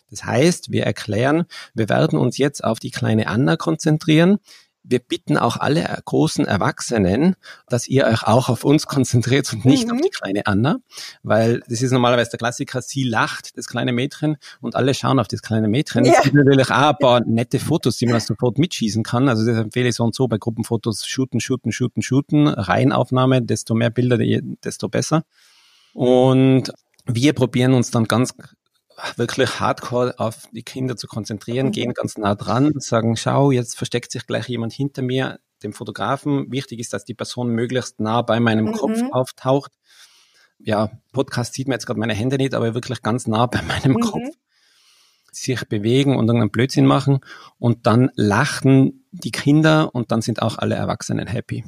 Das 0.09 0.23
heißt, 0.23 0.71
wir 0.71 0.85
erklären, 0.85 1.45
wir 1.73 1.89
werden 1.89 2.17
uns 2.17 2.37
jetzt 2.37 2.63
auf 2.63 2.79
die 2.79 2.91
kleine 2.91 3.27
Anna 3.27 3.57
konzentrieren 3.57 4.39
wir 4.89 4.99
bitten 4.99 5.37
auch 5.37 5.57
alle 5.57 6.01
großen 6.05 6.45
Erwachsenen, 6.45 7.35
dass 7.67 7.87
ihr 7.87 8.05
euch 8.05 8.23
auch 8.23 8.49
auf 8.49 8.63
uns 8.63 8.87
konzentriert 8.87 9.51
und 9.53 9.63
nicht 9.65 9.87
mhm. 9.87 9.93
auf 9.93 10.01
die 10.01 10.09
kleine 10.09 10.45
Anna, 10.47 10.77
weil 11.23 11.61
das 11.69 11.81
ist 11.81 11.91
normalerweise 11.91 12.31
der 12.31 12.39
Klassiker, 12.39 12.81
sie 12.81 13.03
lacht, 13.03 13.57
das 13.57 13.67
kleine 13.67 13.93
Mädchen, 13.93 14.37
und 14.61 14.75
alle 14.75 14.93
schauen 14.93 15.19
auf 15.19 15.27
das 15.27 15.41
kleine 15.41 15.67
Mädchen. 15.67 16.05
Ja. 16.05 16.13
Es 16.17 16.23
gibt 16.23 16.35
natürlich 16.35 16.69
auch 16.71 16.89
ein 16.89 16.97
paar 16.99 17.21
nette 17.21 17.59
Fotos, 17.59 17.97
die 17.97 18.07
man 18.07 18.19
sofort 18.19 18.57
mitschießen 18.57 19.03
kann. 19.03 19.29
Also 19.29 19.45
das 19.45 19.57
empfehle 19.57 19.89
ich 19.89 19.95
so 19.95 20.03
und 20.03 20.15
so 20.15 20.27
bei 20.27 20.37
Gruppenfotos, 20.37 21.05
shooten, 21.05 21.39
shooten, 21.39 21.71
shooten, 21.71 22.01
shooten, 22.01 22.47
Reihenaufnahme, 22.47 23.41
desto 23.41 23.75
mehr 23.75 23.91
Bilder, 23.91 24.17
desto 24.63 24.89
besser. 24.89 25.23
Und 25.93 26.71
wir 27.05 27.33
probieren 27.33 27.73
uns 27.73 27.91
dann 27.91 28.05
ganz 28.05 28.33
wirklich 29.15 29.59
hardcore 29.59 30.15
auf 30.17 30.47
die 30.51 30.63
Kinder 30.63 30.97
zu 30.97 31.07
konzentrieren, 31.07 31.67
mhm. 31.67 31.71
gehen 31.71 31.93
ganz 31.93 32.17
nah 32.17 32.35
dran, 32.35 32.71
sagen, 32.77 33.15
schau, 33.15 33.51
jetzt 33.51 33.77
versteckt 33.77 34.11
sich 34.11 34.25
gleich 34.25 34.47
jemand 34.47 34.73
hinter 34.73 35.01
mir, 35.01 35.39
dem 35.63 35.73
Fotografen. 35.73 36.51
Wichtig 36.51 36.79
ist, 36.79 36.93
dass 36.93 37.05
die 37.05 37.13
Person 37.13 37.49
möglichst 37.49 37.99
nah 37.99 38.21
bei 38.21 38.39
meinem 38.39 38.65
mhm. 38.65 38.73
Kopf 38.73 39.01
auftaucht. 39.11 39.73
Ja, 40.57 40.91
Podcast 41.11 41.53
sieht 41.53 41.67
man 41.67 41.75
jetzt 41.75 41.85
gerade 41.85 41.99
meine 41.99 42.13
Hände 42.13 42.37
nicht, 42.37 42.53
aber 42.53 42.73
wirklich 42.73 43.01
ganz 43.01 43.27
nah 43.27 43.45
bei 43.45 43.61
meinem 43.61 43.93
mhm. 43.93 44.01
Kopf 44.01 44.29
sich 45.31 45.67
bewegen 45.67 46.15
und 46.15 46.27
irgendeinen 46.27 46.51
Blödsinn 46.51 46.85
machen 46.85 47.19
und 47.59 47.85
dann 47.85 48.09
lachen 48.15 49.05
die 49.11 49.31
Kinder 49.31 49.93
und 49.93 50.11
dann 50.11 50.21
sind 50.21 50.41
auch 50.41 50.57
alle 50.57 50.75
Erwachsenen 50.75 51.27
happy 51.27 51.63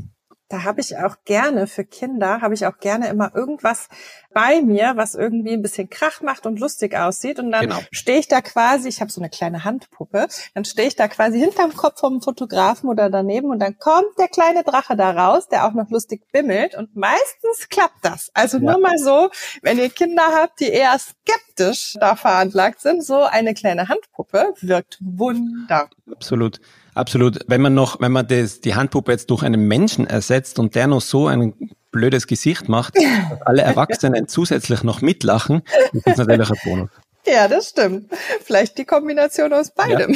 da 0.51 0.63
habe 0.63 0.81
ich 0.81 0.97
auch 0.97 1.15
gerne 1.23 1.65
für 1.65 1.85
Kinder, 1.85 2.41
habe 2.41 2.53
ich 2.53 2.65
auch 2.65 2.77
gerne 2.79 3.07
immer 3.07 3.33
irgendwas 3.33 3.87
bei 4.33 4.61
mir, 4.61 4.93
was 4.95 5.15
irgendwie 5.15 5.53
ein 5.53 5.61
bisschen 5.61 5.89
Krach 5.89 6.21
macht 6.21 6.45
und 6.45 6.59
lustig 6.59 6.95
aussieht. 6.95 7.39
Und 7.39 7.51
dann 7.51 7.61
genau. 7.61 7.79
stehe 7.91 8.19
ich 8.19 8.27
da 8.27 8.41
quasi, 8.41 8.89
ich 8.89 8.99
habe 8.99 9.11
so 9.11 9.21
eine 9.21 9.29
kleine 9.29 9.63
Handpuppe, 9.63 10.27
dann 10.53 10.65
stehe 10.65 10.87
ich 10.87 10.95
da 10.95 11.07
quasi 11.07 11.39
hinterm 11.39 11.75
Kopf 11.75 11.99
vom 11.99 12.21
Fotografen 12.21 12.89
oder 12.89 13.09
daneben 13.09 13.49
und 13.49 13.59
dann 13.59 13.77
kommt 13.77 14.17
der 14.19 14.27
kleine 14.27 14.63
Drache 14.63 14.95
da 14.97 15.11
raus, 15.11 15.47
der 15.47 15.65
auch 15.65 15.73
noch 15.73 15.89
lustig 15.89 16.29
bimmelt. 16.31 16.75
Und 16.75 16.95
meistens 16.95 17.69
klappt 17.69 18.03
das. 18.03 18.29
Also 18.33 18.57
ja. 18.57 18.71
nur 18.71 18.79
mal 18.79 18.97
so, 18.97 19.29
wenn 19.61 19.77
ihr 19.77 19.89
Kinder 19.89 20.31
habt, 20.33 20.59
die 20.59 20.69
eher 20.69 20.97
skeptisch 20.99 21.95
da 21.99 22.15
veranlagt 22.15 22.81
sind, 22.81 23.05
so 23.05 23.23
eine 23.23 23.53
kleine 23.53 23.87
Handpuppe 23.87 24.53
wirkt 24.59 24.97
wunderbar. 25.01 25.89
Absolut. 26.11 26.59
Absolut. 26.93 27.39
Wenn 27.47 27.61
man 27.61 27.73
noch, 27.73 28.01
wenn 28.01 28.11
man 28.11 28.27
das, 28.27 28.61
die 28.61 28.75
Handpuppe 28.75 29.11
jetzt 29.11 29.29
durch 29.29 29.43
einen 29.43 29.67
Menschen 29.67 30.07
ersetzt 30.07 30.59
und 30.59 30.75
der 30.75 30.87
noch 30.87 31.01
so 31.01 31.27
ein 31.27 31.53
blödes 31.91 32.27
Gesicht 32.27 32.69
macht, 32.69 32.95
dass 32.95 33.41
alle 33.45 33.61
Erwachsenen 33.61 34.27
zusätzlich 34.27 34.83
noch 34.83 35.01
mitlachen, 35.01 35.61
ist 35.93 36.07
das 36.07 36.17
natürlich 36.17 36.49
ein 36.49 36.57
Bonus. 36.63 36.89
Ja, 37.25 37.47
das 37.47 37.69
stimmt. 37.69 38.11
Vielleicht 38.43 38.77
die 38.77 38.85
Kombination 38.85 39.53
aus 39.53 39.71
beidem. 39.71 40.15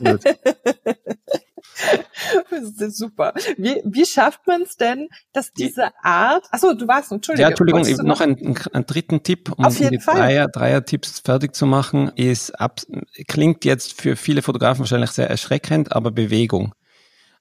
Ja, 0.00 0.18
Super. 2.88 3.34
Wie, 3.56 3.80
wie 3.84 4.06
schafft 4.06 4.46
man 4.46 4.62
es 4.62 4.76
denn, 4.76 5.08
dass 5.32 5.52
diese 5.52 5.90
Art, 6.02 6.46
achso, 6.50 6.74
du 6.74 6.86
warst, 6.86 7.12
Entschuldigung. 7.12 7.42
Ja, 7.42 7.48
Entschuldigung, 7.48 8.06
noch 8.06 8.20
einen, 8.20 8.56
einen, 8.72 8.86
dritten 8.86 9.22
Tipp, 9.22 9.52
um 9.56 9.68
die 9.68 9.98
Dreier, 9.98 10.48
Dreier-Tipps 10.48 11.20
fertig 11.20 11.54
zu 11.54 11.66
machen, 11.66 12.10
ist, 12.16 12.50
ab, 12.60 12.80
klingt 13.26 13.64
jetzt 13.64 14.00
für 14.00 14.16
viele 14.16 14.42
Fotografen 14.42 14.80
wahrscheinlich 14.80 15.10
sehr 15.10 15.28
erschreckend, 15.28 15.92
aber 15.92 16.10
Bewegung. 16.10 16.74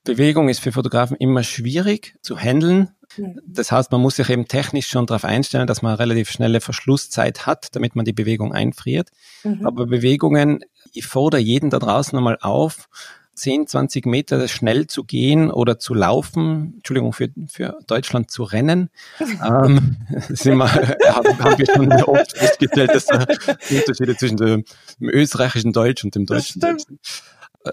Bewegung 0.06 0.50
ist 0.50 0.60
für 0.60 0.72
Fotografen 0.72 1.18
immer 1.18 1.44
schwierig 1.44 2.16
zu 2.22 2.38
handeln. 2.38 2.92
Mhm. 3.18 3.42
Das 3.46 3.72
heißt, 3.72 3.92
man 3.92 4.02
muss 4.02 4.16
sich 4.16 4.30
eben 4.30 4.48
technisch 4.48 4.88
schon 4.88 5.08
darauf 5.08 5.26
einstellen, 5.26 5.68
dass 5.68 5.82
man 5.82 5.92
eine 5.92 6.00
relativ 6.00 6.30
schnelle 6.30 6.62
Verschlusszeit 6.62 7.46
hat, 7.46 7.76
damit 7.76 7.96
man 7.96 8.06
die 8.06 8.14
Bewegung 8.14 8.54
einfriert. 8.54 9.10
Mhm. 9.44 9.66
Aber 9.66 9.88
Bewegungen, 9.88 10.64
ich 10.94 11.06
fordere 11.06 11.42
jeden 11.42 11.72
da 11.72 11.80
draußen 11.80 12.18
einmal 12.18 12.38
auf, 12.42 12.88
10, 13.36 13.68
20 13.68 14.06
Meter 14.06 14.48
schnell 14.48 14.88
zu 14.88 15.04
gehen 15.04 15.52
oder 15.52 15.78
zu 15.78 15.94
laufen, 15.94 16.74
Entschuldigung, 16.78 17.14
für, 17.14 17.30
für 17.48 17.78
Deutschland 17.88 18.32
zu 18.32 18.44
rennen, 18.44 18.90
ähm, 19.20 19.98
sind 20.30 20.58
wir, 20.58 20.72
haben, 20.72 21.40
haben 21.40 21.58
wir 21.58 21.66
schon 21.66 21.92
oft 21.92 22.38
festgestellt, 22.38 22.92
dass 22.94 23.06
da 23.06 23.26
Unterschiede 23.70 24.18
zwischen 24.18 24.38
dem, 24.38 24.64
dem 25.00 25.10
österreichischen 25.10 25.74
Deutsch 25.74 26.04
und 26.04 26.16
dem 26.16 26.26
deutschen 26.26 26.62
Deutsch 26.62 26.86
sind 26.88 27.00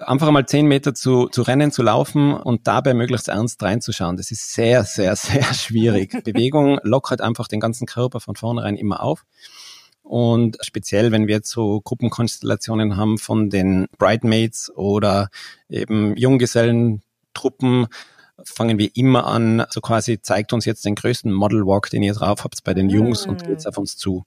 einfach 0.00 0.30
mal 0.30 0.46
zehn 0.46 0.66
Meter 0.66 0.94
zu, 0.94 1.28
zu 1.28 1.42
rennen, 1.42 1.70
zu 1.70 1.82
laufen 1.82 2.34
und 2.34 2.66
dabei 2.66 2.94
möglichst 2.94 3.28
ernst 3.28 3.62
reinzuschauen. 3.62 4.16
Das 4.16 4.30
ist 4.30 4.52
sehr, 4.52 4.84
sehr, 4.84 5.16
sehr 5.16 5.44
schwierig. 5.54 6.12
Bewegung 6.24 6.78
lockert 6.82 7.20
einfach 7.20 7.48
den 7.48 7.60
ganzen 7.60 7.86
Körper 7.86 8.20
von 8.20 8.36
vornherein 8.36 8.76
immer 8.76 9.02
auf. 9.02 9.24
Und 10.02 10.58
speziell, 10.62 11.12
wenn 11.12 11.26
wir 11.26 11.36
jetzt 11.36 11.50
so 11.50 11.80
Gruppenkonstellationen 11.80 12.96
haben 12.96 13.18
von 13.18 13.50
den 13.50 13.86
Bridemaids 13.98 14.70
oder 14.74 15.28
eben 15.68 16.16
Junggesellentruppen, 16.16 17.86
fangen 18.44 18.78
wir 18.78 18.90
immer 18.94 19.26
an, 19.26 19.64
so 19.70 19.80
quasi 19.80 20.20
zeigt 20.20 20.52
uns 20.52 20.64
jetzt 20.64 20.84
den 20.84 20.94
größten 20.94 21.32
Model 21.32 21.66
Walk, 21.66 21.90
den 21.90 22.02
ihr 22.02 22.14
drauf 22.14 22.44
habt 22.44 22.64
bei 22.64 22.74
den 22.74 22.90
Jungs 22.90 23.26
mm. 23.26 23.30
und 23.30 23.46
geht's 23.46 23.66
auf 23.66 23.78
uns 23.78 23.96
zu. 23.96 24.24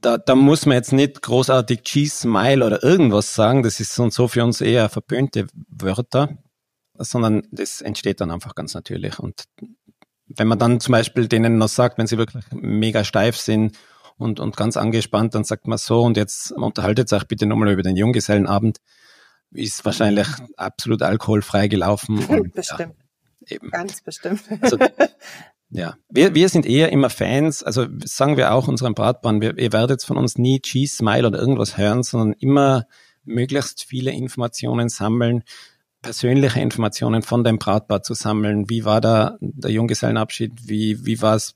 Da, 0.00 0.18
da 0.18 0.34
muss 0.34 0.66
man 0.66 0.76
jetzt 0.76 0.92
nicht 0.92 1.22
großartig 1.22 1.82
Cheese, 1.82 2.16
Smile 2.16 2.64
oder 2.64 2.82
irgendwas 2.82 3.34
sagen, 3.34 3.62
das 3.62 3.80
ist 3.80 3.94
so 3.94 4.02
und 4.02 4.12
so 4.12 4.28
für 4.28 4.44
uns 4.44 4.60
eher 4.60 4.88
verpönte 4.88 5.46
Wörter, 5.68 6.36
sondern 6.98 7.46
das 7.50 7.80
entsteht 7.80 8.20
dann 8.20 8.30
einfach 8.30 8.54
ganz 8.54 8.74
natürlich. 8.74 9.18
Und 9.18 9.44
wenn 10.26 10.48
man 10.48 10.58
dann 10.58 10.80
zum 10.80 10.92
Beispiel 10.92 11.28
denen 11.28 11.58
noch 11.58 11.68
sagt, 11.68 11.98
wenn 11.98 12.06
sie 12.06 12.18
wirklich 12.18 12.44
mega 12.52 13.04
steif 13.04 13.36
sind 13.36 13.76
und, 14.18 14.40
und 14.40 14.56
ganz 14.56 14.76
angespannt, 14.76 15.34
dann 15.34 15.44
sagt 15.44 15.66
man 15.66 15.78
so 15.78 16.02
und 16.02 16.16
jetzt 16.16 16.52
unterhaltet 16.52 17.12
euch 17.12 17.24
bitte 17.24 17.46
nochmal 17.46 17.72
über 17.72 17.82
den 17.82 17.96
Junggesellenabend. 17.96 18.78
Ist 19.52 19.84
wahrscheinlich 19.84 20.26
absolut 20.56 21.02
alkoholfrei 21.02 21.68
gelaufen. 21.68 22.18
Und, 22.28 22.52
bestimmt. 22.52 22.94
Ja, 23.46 23.56
eben. 23.56 23.70
Ganz 23.70 24.02
bestimmt. 24.02 24.42
Also, 24.60 24.76
ja, 25.70 25.96
wir, 26.08 26.34
wir 26.34 26.48
sind 26.48 26.66
eher 26.66 26.90
immer 26.90 27.10
Fans, 27.10 27.62
also 27.62 27.86
sagen 28.04 28.36
wir 28.36 28.52
auch 28.52 28.66
unseren 28.66 28.94
Bratbahn, 28.94 29.40
wir, 29.40 29.56
ihr 29.56 29.72
werdet 29.72 30.02
von 30.02 30.18
uns 30.18 30.36
nie 30.36 30.60
Cheese, 30.60 30.96
Smile 30.96 31.28
oder 31.28 31.38
irgendwas 31.38 31.78
hören, 31.78 32.02
sondern 32.02 32.32
immer 32.38 32.86
möglichst 33.24 33.84
viele 33.84 34.10
Informationen 34.10 34.88
sammeln, 34.88 35.44
persönliche 36.02 36.60
Informationen 36.60 37.22
von 37.22 37.44
dem 37.44 37.58
Brautpaar 37.58 38.02
zu 38.02 38.14
sammeln. 38.14 38.68
Wie 38.68 38.84
war 38.84 39.00
da 39.00 39.36
der 39.40 39.70
Junggesellenabschied? 39.70 40.52
Wie, 40.68 41.04
wie 41.06 41.22
war 41.22 41.36
es 41.36 41.54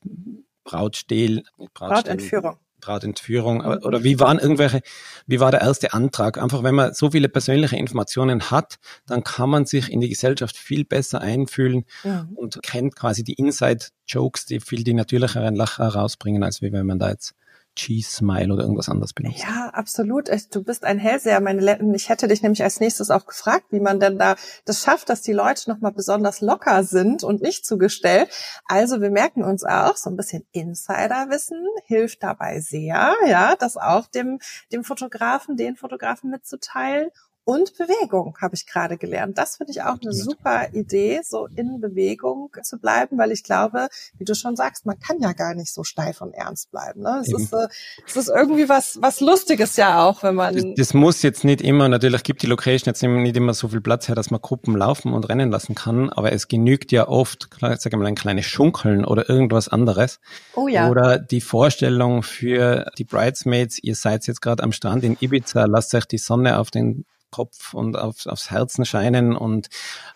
Brautstehl, 0.64 1.42
Brautentführung. 1.74 2.58
Brautentführung 2.80 3.58
mhm. 3.58 3.84
oder 3.84 4.02
wie 4.02 4.18
waren 4.18 4.38
irgendwelche, 4.38 4.80
wie 5.26 5.38
war 5.38 5.50
der 5.50 5.60
erste 5.60 5.92
Antrag? 5.92 6.38
Einfach 6.38 6.62
wenn 6.62 6.74
man 6.74 6.94
so 6.94 7.10
viele 7.10 7.28
persönliche 7.28 7.76
Informationen 7.76 8.50
hat, 8.50 8.78
dann 9.06 9.22
kann 9.22 9.50
man 9.50 9.66
sich 9.66 9.90
in 9.90 10.00
die 10.00 10.08
Gesellschaft 10.08 10.56
viel 10.56 10.84
besser 10.84 11.20
einfühlen 11.20 11.84
mhm. 12.02 12.30
und 12.34 12.62
kennt 12.62 12.96
quasi 12.96 13.22
die 13.22 13.34
Inside-Jokes, 13.34 14.46
die 14.46 14.60
viel 14.60 14.82
die 14.82 14.94
natürlicheren 14.94 15.54
Lacher 15.54 15.88
rausbringen, 15.88 16.42
als 16.42 16.62
wie 16.62 16.72
wenn 16.72 16.86
man 16.86 16.98
da 16.98 17.10
jetzt 17.10 17.34
Cheese 17.80 18.10
Smile 18.10 18.52
oder 18.52 18.62
irgendwas 18.62 18.88
anderes 18.88 19.14
benutzt. 19.14 19.42
Ja, 19.42 19.70
absolut. 19.70 20.28
Du 20.52 20.62
bist 20.62 20.84
ein 20.84 20.98
Hellseher. 20.98 21.40
Meine 21.40 21.78
ich 21.94 22.08
hätte 22.10 22.28
dich 22.28 22.42
nämlich 22.42 22.62
als 22.62 22.78
nächstes 22.78 23.10
auch 23.10 23.24
gefragt, 23.24 23.66
wie 23.70 23.80
man 23.80 24.00
denn 24.00 24.18
da 24.18 24.36
das 24.66 24.82
schafft, 24.82 25.08
dass 25.08 25.22
die 25.22 25.32
Leute 25.32 25.70
nochmal 25.70 25.92
besonders 25.92 26.42
locker 26.42 26.84
sind 26.84 27.24
und 27.24 27.40
nicht 27.40 27.64
zugestellt. 27.64 28.28
Also 28.66 29.00
wir 29.00 29.10
merken 29.10 29.44
uns 29.44 29.64
auch, 29.64 29.96
so 29.96 30.10
ein 30.10 30.16
bisschen 30.16 30.44
Insiderwissen 30.52 31.64
hilft 31.86 32.22
dabei 32.22 32.60
sehr, 32.60 33.14
ja, 33.26 33.56
das 33.56 33.76
auch 33.76 34.06
dem, 34.06 34.40
dem 34.72 34.84
Fotografen, 34.84 35.56
den 35.56 35.76
Fotografen 35.76 36.30
mitzuteilen 36.30 37.10
und 37.44 37.76
Bewegung 37.78 38.36
habe 38.40 38.54
ich 38.54 38.66
gerade 38.66 38.96
gelernt. 38.96 39.38
Das 39.38 39.56
finde 39.56 39.72
ich 39.72 39.82
auch 39.82 39.96
eine 40.00 40.12
super 40.12 40.68
Idee, 40.72 41.20
so 41.24 41.48
in 41.56 41.80
Bewegung 41.80 42.50
zu 42.62 42.78
bleiben, 42.78 43.18
weil 43.18 43.32
ich 43.32 43.42
glaube, 43.42 43.88
wie 44.18 44.24
du 44.24 44.34
schon 44.34 44.56
sagst, 44.56 44.86
man 44.86 44.98
kann 45.00 45.18
ja 45.20 45.32
gar 45.32 45.54
nicht 45.54 45.72
so 45.72 45.82
steif 45.82 46.20
und 46.20 46.32
ernst 46.34 46.70
bleiben. 46.70 47.02
Ne? 47.02 47.22
Es, 47.22 47.32
ist, 47.32 47.52
äh, 47.52 47.66
es 48.06 48.16
ist 48.16 48.28
irgendwie 48.28 48.68
was, 48.68 48.98
was 49.00 49.20
Lustiges 49.20 49.76
ja 49.76 50.04
auch, 50.04 50.22
wenn 50.22 50.34
man. 50.34 50.54
Das, 50.54 50.64
das, 50.76 50.94
muss 50.94 51.22
jetzt 51.22 51.44
nicht 51.44 51.60
immer, 51.62 51.88
natürlich 51.88 52.22
gibt 52.22 52.42
die 52.42 52.46
Location 52.46 52.92
jetzt 52.92 53.02
nicht 53.02 53.36
immer 53.36 53.54
so 53.54 53.68
viel 53.68 53.80
Platz 53.80 54.08
her, 54.08 54.14
dass 54.14 54.30
man 54.30 54.40
Gruppen 54.40 54.76
laufen 54.76 55.12
und 55.12 55.28
rennen 55.28 55.50
lassen 55.50 55.74
kann, 55.74 56.10
aber 56.10 56.32
es 56.32 56.46
genügt 56.46 56.92
ja 56.92 57.08
oft, 57.08 57.48
sag 57.60 57.86
ich 57.86 57.92
mal, 57.96 58.06
ein 58.06 58.14
kleines 58.14 58.46
Schunkeln 58.46 59.04
oder 59.04 59.28
irgendwas 59.28 59.68
anderes. 59.68 60.20
Oh 60.54 60.68
ja. 60.68 60.90
Oder 60.90 61.18
die 61.18 61.40
Vorstellung 61.40 62.22
für 62.22 62.90
die 62.98 63.04
Bridesmaids, 63.04 63.78
ihr 63.82 63.94
seid 63.94 64.26
jetzt 64.26 64.42
gerade 64.42 64.62
am 64.62 64.72
Strand 64.72 65.04
in 65.04 65.16
Ibiza, 65.20 65.64
lasst 65.64 65.94
euch 65.94 66.04
die 66.04 66.18
Sonne 66.18 66.58
auf 66.58 66.70
den 66.70 67.06
Kopf 67.30 67.74
und 67.74 67.96
auf, 67.96 68.26
aufs 68.26 68.50
Herzen 68.50 68.84
scheinen 68.84 69.36
und 69.36 69.68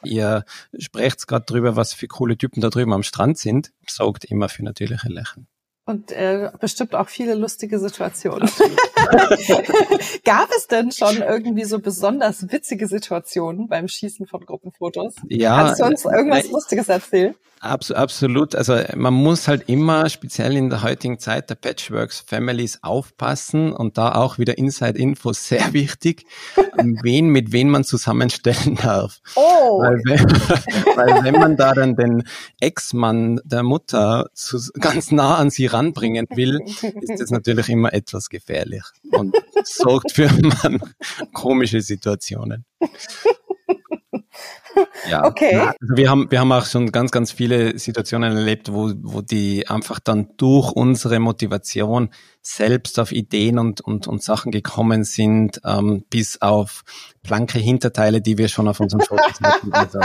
ihr 0.02 0.44
sprecht 0.78 1.26
gerade 1.26 1.46
drüber, 1.46 1.76
was 1.76 1.94
für 1.94 2.08
coole 2.08 2.36
Typen 2.36 2.60
da 2.60 2.70
drüben 2.70 2.92
am 2.92 3.02
Strand 3.02 3.38
sind, 3.38 3.72
sorgt 3.86 4.24
immer 4.24 4.48
für 4.48 4.64
natürliche 4.64 5.08
Lächeln. 5.08 5.46
Und 5.86 6.12
äh, 6.12 6.50
bestimmt 6.60 6.94
auch 6.94 7.08
viele 7.08 7.34
lustige 7.34 7.78
Situationen. 7.78 8.48
Gab 10.24 10.48
es 10.56 10.66
denn 10.66 10.92
schon 10.92 11.18
irgendwie 11.18 11.64
so 11.64 11.78
besonders 11.78 12.50
witzige 12.50 12.88
Situationen 12.88 13.68
beim 13.68 13.88
Schießen 13.88 14.26
von 14.26 14.46
Gruppenfotos? 14.46 15.14
Ja. 15.28 15.62
Kannst 15.62 15.80
du 15.80 15.84
uns 15.84 16.04
irgendwas 16.06 16.50
Lustiges 16.50 16.88
erzählen? 16.88 17.34
Abs 17.64 17.90
absolut. 17.90 18.54
Also 18.54 18.78
man 18.94 19.14
muss 19.14 19.48
halt 19.48 19.68
immer, 19.68 20.08
speziell 20.10 20.56
in 20.56 20.68
der 20.68 20.82
heutigen 20.82 21.18
Zeit 21.18 21.48
der 21.48 21.54
Patchworks 21.54 22.20
Families 22.20 22.80
aufpassen 22.82 23.72
und 23.72 23.96
da 23.96 24.14
auch 24.14 24.38
wieder 24.38 24.58
Inside-Infos 24.58 25.48
sehr 25.48 25.72
wichtig, 25.72 26.26
wen 26.76 27.28
mit 27.28 27.52
wen 27.52 27.70
man 27.70 27.84
zusammenstellen 27.84 28.76
darf. 28.76 29.20
Oh. 29.34 29.80
Weil 29.80 30.00
wenn, 30.04 30.96
weil 30.96 31.24
wenn 31.24 31.40
man 31.40 31.56
da 31.56 31.72
dann 31.72 31.96
den 31.96 32.24
Ex-Mann 32.60 33.40
der 33.44 33.62
Mutter 33.62 34.26
zu, 34.34 34.58
ganz 34.78 35.10
nah 35.10 35.36
an 35.36 35.48
sie 35.48 35.66
ranbringen 35.74 36.26
will, 36.34 36.60
ist 36.64 37.20
das 37.20 37.30
natürlich 37.30 37.68
immer 37.68 37.92
etwas 37.92 38.28
gefährlich 38.28 38.84
und 39.10 39.36
sorgt 39.64 40.12
für 40.12 40.30
man 40.32 40.80
komische 41.32 41.80
Situationen. 41.80 42.64
Ja, 45.08 45.24
okay. 45.24 45.56
Also 45.56 45.96
wir 45.96 46.10
haben, 46.10 46.30
wir 46.30 46.40
haben 46.40 46.52
auch 46.52 46.66
schon 46.66 46.90
ganz, 46.90 47.10
ganz 47.10 47.32
viele 47.32 47.78
Situationen 47.78 48.36
erlebt, 48.36 48.72
wo, 48.72 48.92
wo 49.02 49.20
die 49.20 49.68
einfach 49.68 50.00
dann 50.00 50.30
durch 50.36 50.72
unsere 50.72 51.20
Motivation 51.20 52.10
selbst 52.42 52.98
auf 52.98 53.12
Ideen 53.12 53.58
und, 53.58 53.80
und, 53.80 54.06
und 54.06 54.22
Sachen 54.22 54.52
gekommen 54.52 55.04
sind, 55.04 55.60
ähm, 55.64 56.04
bis 56.10 56.40
auf 56.42 56.82
blanke 57.22 57.58
Hinterteile, 57.58 58.20
die 58.20 58.38
wir 58.38 58.48
schon 58.48 58.68
auf 58.68 58.80
unserem 58.80 59.02
Fotos 59.02 59.40
hatten. 59.42 59.72
Also. 59.72 60.00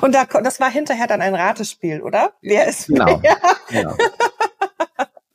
Und 0.00 0.14
da, 0.14 0.24
das 0.24 0.60
war 0.60 0.70
hinterher 0.70 1.06
dann 1.06 1.20
ein 1.20 1.34
Ratespiel, 1.34 2.02
oder? 2.02 2.32
Wer 2.40 2.68
ist 2.68 2.86
genau, 2.86 3.20
wer? 3.22 3.36
Genau. 3.68 3.96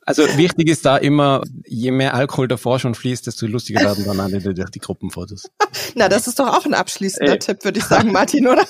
Also 0.06 0.22
wichtig 0.36 0.68
ist 0.68 0.84
da 0.84 0.96
immer, 0.96 1.42
je 1.64 1.90
mehr 1.90 2.14
Alkohol 2.14 2.48
davor 2.48 2.78
schon 2.78 2.94
fließt, 2.94 3.26
desto 3.26 3.46
lustiger 3.46 3.80
werden 3.80 4.04
dann 4.04 4.16
natürlich 4.16 4.70
die 4.70 4.78
Gruppenfotos. 4.78 5.50
Na, 5.94 6.08
das 6.08 6.26
ist 6.26 6.38
doch 6.38 6.48
auch 6.48 6.66
ein 6.66 6.74
abschließender 6.74 7.34
äh. 7.34 7.38
Tipp, 7.38 7.64
würde 7.64 7.78
ich 7.78 7.84
sagen, 7.84 8.12
Martin, 8.12 8.46
oder? 8.46 8.64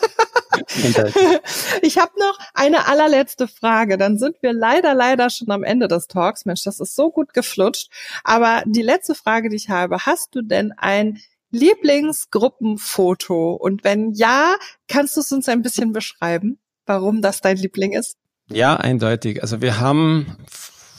ich 1.82 1.98
habe 1.98 2.12
noch 2.18 2.38
eine 2.54 2.86
allerletzte 2.86 3.48
Frage. 3.48 3.98
Dann 3.98 4.18
sind 4.18 4.36
wir 4.42 4.52
leider, 4.52 4.94
leider 4.94 5.30
schon 5.30 5.50
am 5.50 5.64
Ende 5.64 5.88
des 5.88 6.06
Talks. 6.06 6.44
Mensch, 6.44 6.62
das 6.62 6.78
ist 6.78 6.94
so 6.94 7.10
gut 7.10 7.34
geflutscht. 7.34 7.90
Aber 8.22 8.62
die 8.66 8.82
letzte 8.82 9.16
Frage, 9.16 9.48
die 9.48 9.56
ich 9.56 9.68
habe, 9.68 10.06
hast 10.06 10.34
du 10.34 10.42
denn 10.42 10.72
ein 10.76 11.18
Lieblingsgruppenfoto? 11.50 13.54
Und 13.54 13.84
wenn 13.84 14.12
ja, 14.12 14.54
kannst 14.88 15.16
du 15.16 15.20
es 15.20 15.32
uns 15.32 15.48
ein 15.48 15.62
bisschen 15.62 15.92
beschreiben, 15.92 16.58
warum 16.86 17.22
das 17.22 17.40
dein 17.40 17.56
Liebling 17.56 17.92
ist? 17.92 18.16
Ja, 18.48 18.76
eindeutig. 18.76 19.42
Also 19.42 19.62
wir 19.62 19.80
haben 19.80 20.36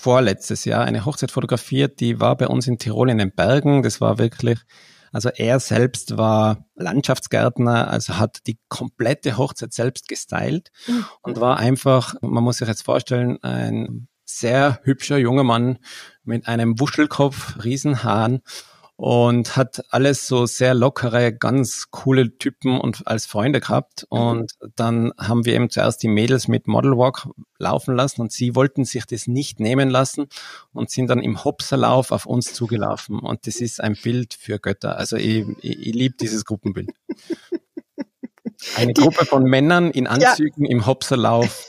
vorletztes 0.05 0.65
Jahr 0.65 0.85
eine 0.85 1.03
Hochzeit 1.03 1.31
fotografiert, 1.31 1.99
die 1.99 2.19
war 2.19 2.37
bei 2.37 2.47
uns 2.47 2.67
in 2.67 2.77
Tirol 2.77 3.09
in 3.09 3.17
den 3.17 3.31
Bergen. 3.31 3.81
Das 3.81 4.01
war 4.01 4.19
wirklich 4.19 4.59
Also 5.11 5.29
er 5.29 5.59
selbst 5.59 6.15
war 6.15 6.63
Landschaftsgärtner, 6.75 7.89
also 7.89 8.19
hat 8.19 8.45
die 8.45 8.59
komplette 8.69 9.35
Hochzeit 9.35 9.73
selbst 9.73 10.07
gestylt 10.07 10.69
mhm. 10.85 11.05
und 11.23 11.41
war 11.41 11.57
einfach, 11.57 12.13
man 12.21 12.43
muss 12.43 12.57
sich 12.57 12.67
jetzt 12.67 12.85
vorstellen, 12.85 13.41
ein 13.41 14.07
sehr 14.25 14.79
hübscher 14.83 15.17
junger 15.17 15.43
Mann 15.43 15.79
mit 16.23 16.47
einem 16.47 16.79
Wuschelkopf, 16.79 17.63
Riesenhahn 17.63 18.41
und 18.97 19.57
hat 19.57 19.83
alles 19.89 20.25
so 20.25 20.45
sehr 20.45 20.73
lockere, 20.73 21.33
ganz 21.33 21.87
coole 21.91 22.37
Typen 22.37 22.79
und 22.79 23.05
als 23.07 23.25
Freunde 23.25 23.59
gehabt. 23.59 24.07
Mhm. 24.09 24.17
Und 24.17 24.51
dann 24.75 25.11
haben 25.17 25.45
wir 25.45 25.53
eben 25.53 25.69
zuerst 25.69 26.01
die 26.03 26.07
Mädels 26.07 26.47
mit 26.47 26.67
Model 26.67 26.97
Walk 26.97 27.27
laufen 27.57 27.95
lassen 27.95 28.21
und 28.21 28.31
sie 28.31 28.55
wollten 28.55 28.85
sich 28.85 29.05
das 29.05 29.27
nicht 29.27 29.59
nehmen 29.59 29.89
lassen 29.89 30.27
und 30.71 30.89
sind 30.89 31.09
dann 31.09 31.21
im 31.21 31.43
Hopserlauf 31.43 32.11
auf 32.11 32.25
uns 32.25 32.53
zugelaufen. 32.53 33.19
Und 33.19 33.47
das 33.47 33.57
ist 33.57 33.81
ein 33.81 33.97
Bild 34.01 34.33
für 34.33 34.59
Götter. 34.59 34.97
Also 34.97 35.17
ich, 35.17 35.45
ich, 35.61 35.87
ich 35.87 35.93
liebe 35.93 36.15
dieses 36.15 36.45
Gruppenbild. 36.45 36.91
Eine 38.77 38.93
die, 38.93 39.01
Gruppe 39.01 39.25
von 39.25 39.43
Männern 39.43 39.91
in 39.91 40.07
Anzügen 40.07 40.63
ja. 40.65 40.71
im 40.71 40.85
Hopserlauf 40.85 41.67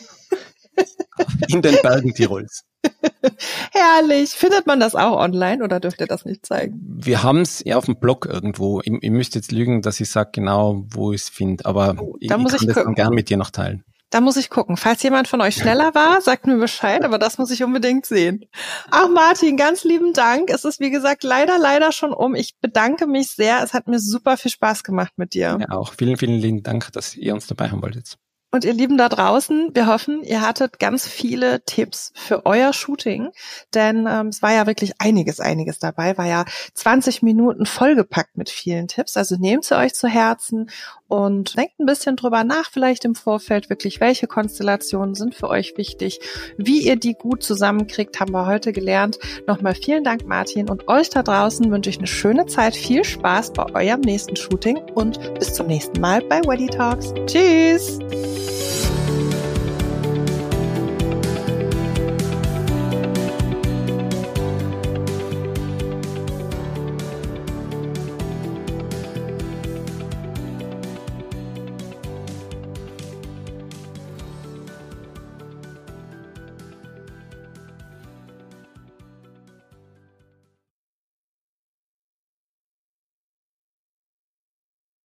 in 1.49 1.61
den 1.61 1.77
Bergen 1.83 2.15
Tirols. 2.15 2.65
Herrlich. 3.73 4.31
Findet 4.31 4.67
man 4.67 4.81
das 4.81 4.95
auch 4.95 5.19
online 5.19 5.63
oder 5.65 5.81
dürft 5.81 6.01
ihr 6.01 6.07
das 6.07 6.25
nicht 6.25 6.47
zeigen? 6.47 6.81
Wir 6.83 7.23
haben 7.23 7.41
es 7.41 7.63
ja 7.65 7.77
auf 7.77 7.87
dem 7.87 7.99
Blog 7.99 8.27
irgendwo. 8.27 8.81
Ich, 8.83 8.93
ich 9.01 9.11
müsste 9.11 9.39
jetzt 9.39 9.53
lügen, 9.53 9.83
dass 9.83 10.01
ich 10.01 10.11
sage 10.11 10.31
genau, 10.33 10.85
wo 10.89 11.13
ich 11.13 11.23
es 11.23 11.29
finde, 11.29 11.65
aber 11.67 11.97
oh, 11.99 12.17
ich, 12.21 12.31
muss 12.37 12.53
ich 12.53 12.61
kann 12.61 12.69
ich 12.69 12.75
das 12.75 12.85
dann 12.85 12.95
gern 12.95 13.15
mit 13.15 13.29
dir 13.29 13.37
noch 13.37 13.51
teilen. 13.51 13.85
Da 14.11 14.21
muss 14.21 14.37
ich 14.37 14.51
gucken. 14.51 14.77
Falls 14.77 15.03
jemand 15.03 15.27
von 15.27 15.41
euch 15.41 15.57
schneller 15.57 15.95
war, 15.95 16.21
sagt 16.21 16.47
mir 16.47 16.57
Bescheid, 16.59 17.05
aber 17.05 17.19
das 17.19 17.39
muss 17.39 17.51
ich 17.51 17.65
unbedingt 17.65 18.07
sehen. 18.07 18.45
Ach 18.91 19.09
Martin, 19.09 19.57
ganz 19.57 19.83
lieben 19.83 20.13
Dank. 20.13 20.49
Es 20.51 20.65
ist 20.65 20.79
wie 20.79 20.91
gesagt 20.91 21.25
leider, 21.25 21.59
leider 21.59 21.91
schon 21.91 22.13
um. 22.13 22.37
Ich 22.37 22.57
bedanke 22.61 23.09
mich 23.09 23.33
sehr. 23.33 23.63
Es 23.65 23.75
hat 23.75 23.89
mir 23.89 23.99
super 23.99 24.37
viel 24.37 24.53
Spaß 24.53 24.85
gemacht 24.85 25.15
mit 25.17 25.35
dir. 25.35 25.59
Ja, 25.61 25.77
auch 25.77 25.93
vielen, 25.93 26.17
vielen 26.17 26.39
lieben 26.39 26.63
Dank, 26.63 26.93
dass 26.93 27.17
ihr 27.17 27.35
uns 27.35 27.49
dabei 27.49 27.71
haben 27.71 27.83
wolltet. 27.83 28.17
Und 28.53 28.65
ihr 28.65 28.73
Lieben 28.73 28.97
da 28.97 29.09
draußen, 29.09 29.73
wir 29.75 29.87
hoffen, 29.87 30.23
ihr 30.23 30.41
hattet 30.41 30.79
ganz 30.79 31.07
viele 31.07 31.63
Tipps 31.65 32.13
für 32.15 32.47
euer 32.47 32.73
Shooting, 32.73 33.31
denn 33.75 34.07
ähm, 34.09 34.29
es 34.29 34.41
war 34.41 34.53
ja 34.55 34.67
wirklich 34.67 34.95
einiges, 34.99 35.41
einiges 35.41 35.79
dabei, 35.79 36.17
war 36.17 36.27
ja 36.27 36.45
20 36.75 37.23
Minuten 37.23 37.67
vollgepackt 37.67 38.37
mit 38.37 38.49
vielen 38.49 38.89
Tipps. 38.89 39.17
Also 39.17 39.37
nehmt 39.37 39.65
sie 39.65 39.77
euch 39.77 39.95
zu 39.95 40.09
Herzen 40.09 40.71
und 41.09 41.57
denkt 41.57 41.79
ein 41.79 41.87
bisschen 41.87 42.17
drüber 42.17 42.45
nach, 42.45 42.71
vielleicht 42.71 43.05
im 43.05 43.15
Vorfeld 43.15 43.69
wirklich, 43.69 44.01
welche 44.01 44.27
Konstellationen 44.27 45.15
sind 45.15 45.35
für 45.35 45.49
euch 45.49 45.77
wichtig, 45.77 46.21
wie 46.57 46.87
ihr 46.87 46.97
die 46.97 47.15
gut 47.15 47.43
zusammenkriegt, 47.43 48.19
haben 48.21 48.33
wir 48.33 48.47
heute 48.47 48.73
gelernt. 48.73 49.19
Nochmal 49.47 49.75
vielen 49.75 50.05
Dank, 50.05 50.27
Martin, 50.27 50.71
und 50.71 50.89
euch 50.89 51.11
da 51.11 51.23
draußen 51.23 51.71
wünsche 51.71 51.91
ich 51.91 51.99
eine 51.99 52.07
schöne 52.07 52.47
Zeit, 52.47 52.75
viel 52.75 53.05
Spaß 53.05 53.53
bei 53.53 53.75
eurem 53.75 54.01
nächsten 54.01 54.37
Shooting 54.37 54.79
und 54.95 55.35
bis 55.35 55.53
zum 55.53 55.67
nächsten 55.67 56.01
Mal 56.01 56.23
bei 56.23 56.41
Weddy 56.41 56.69
Talks. 56.69 57.13
Tschüss! 57.27 57.99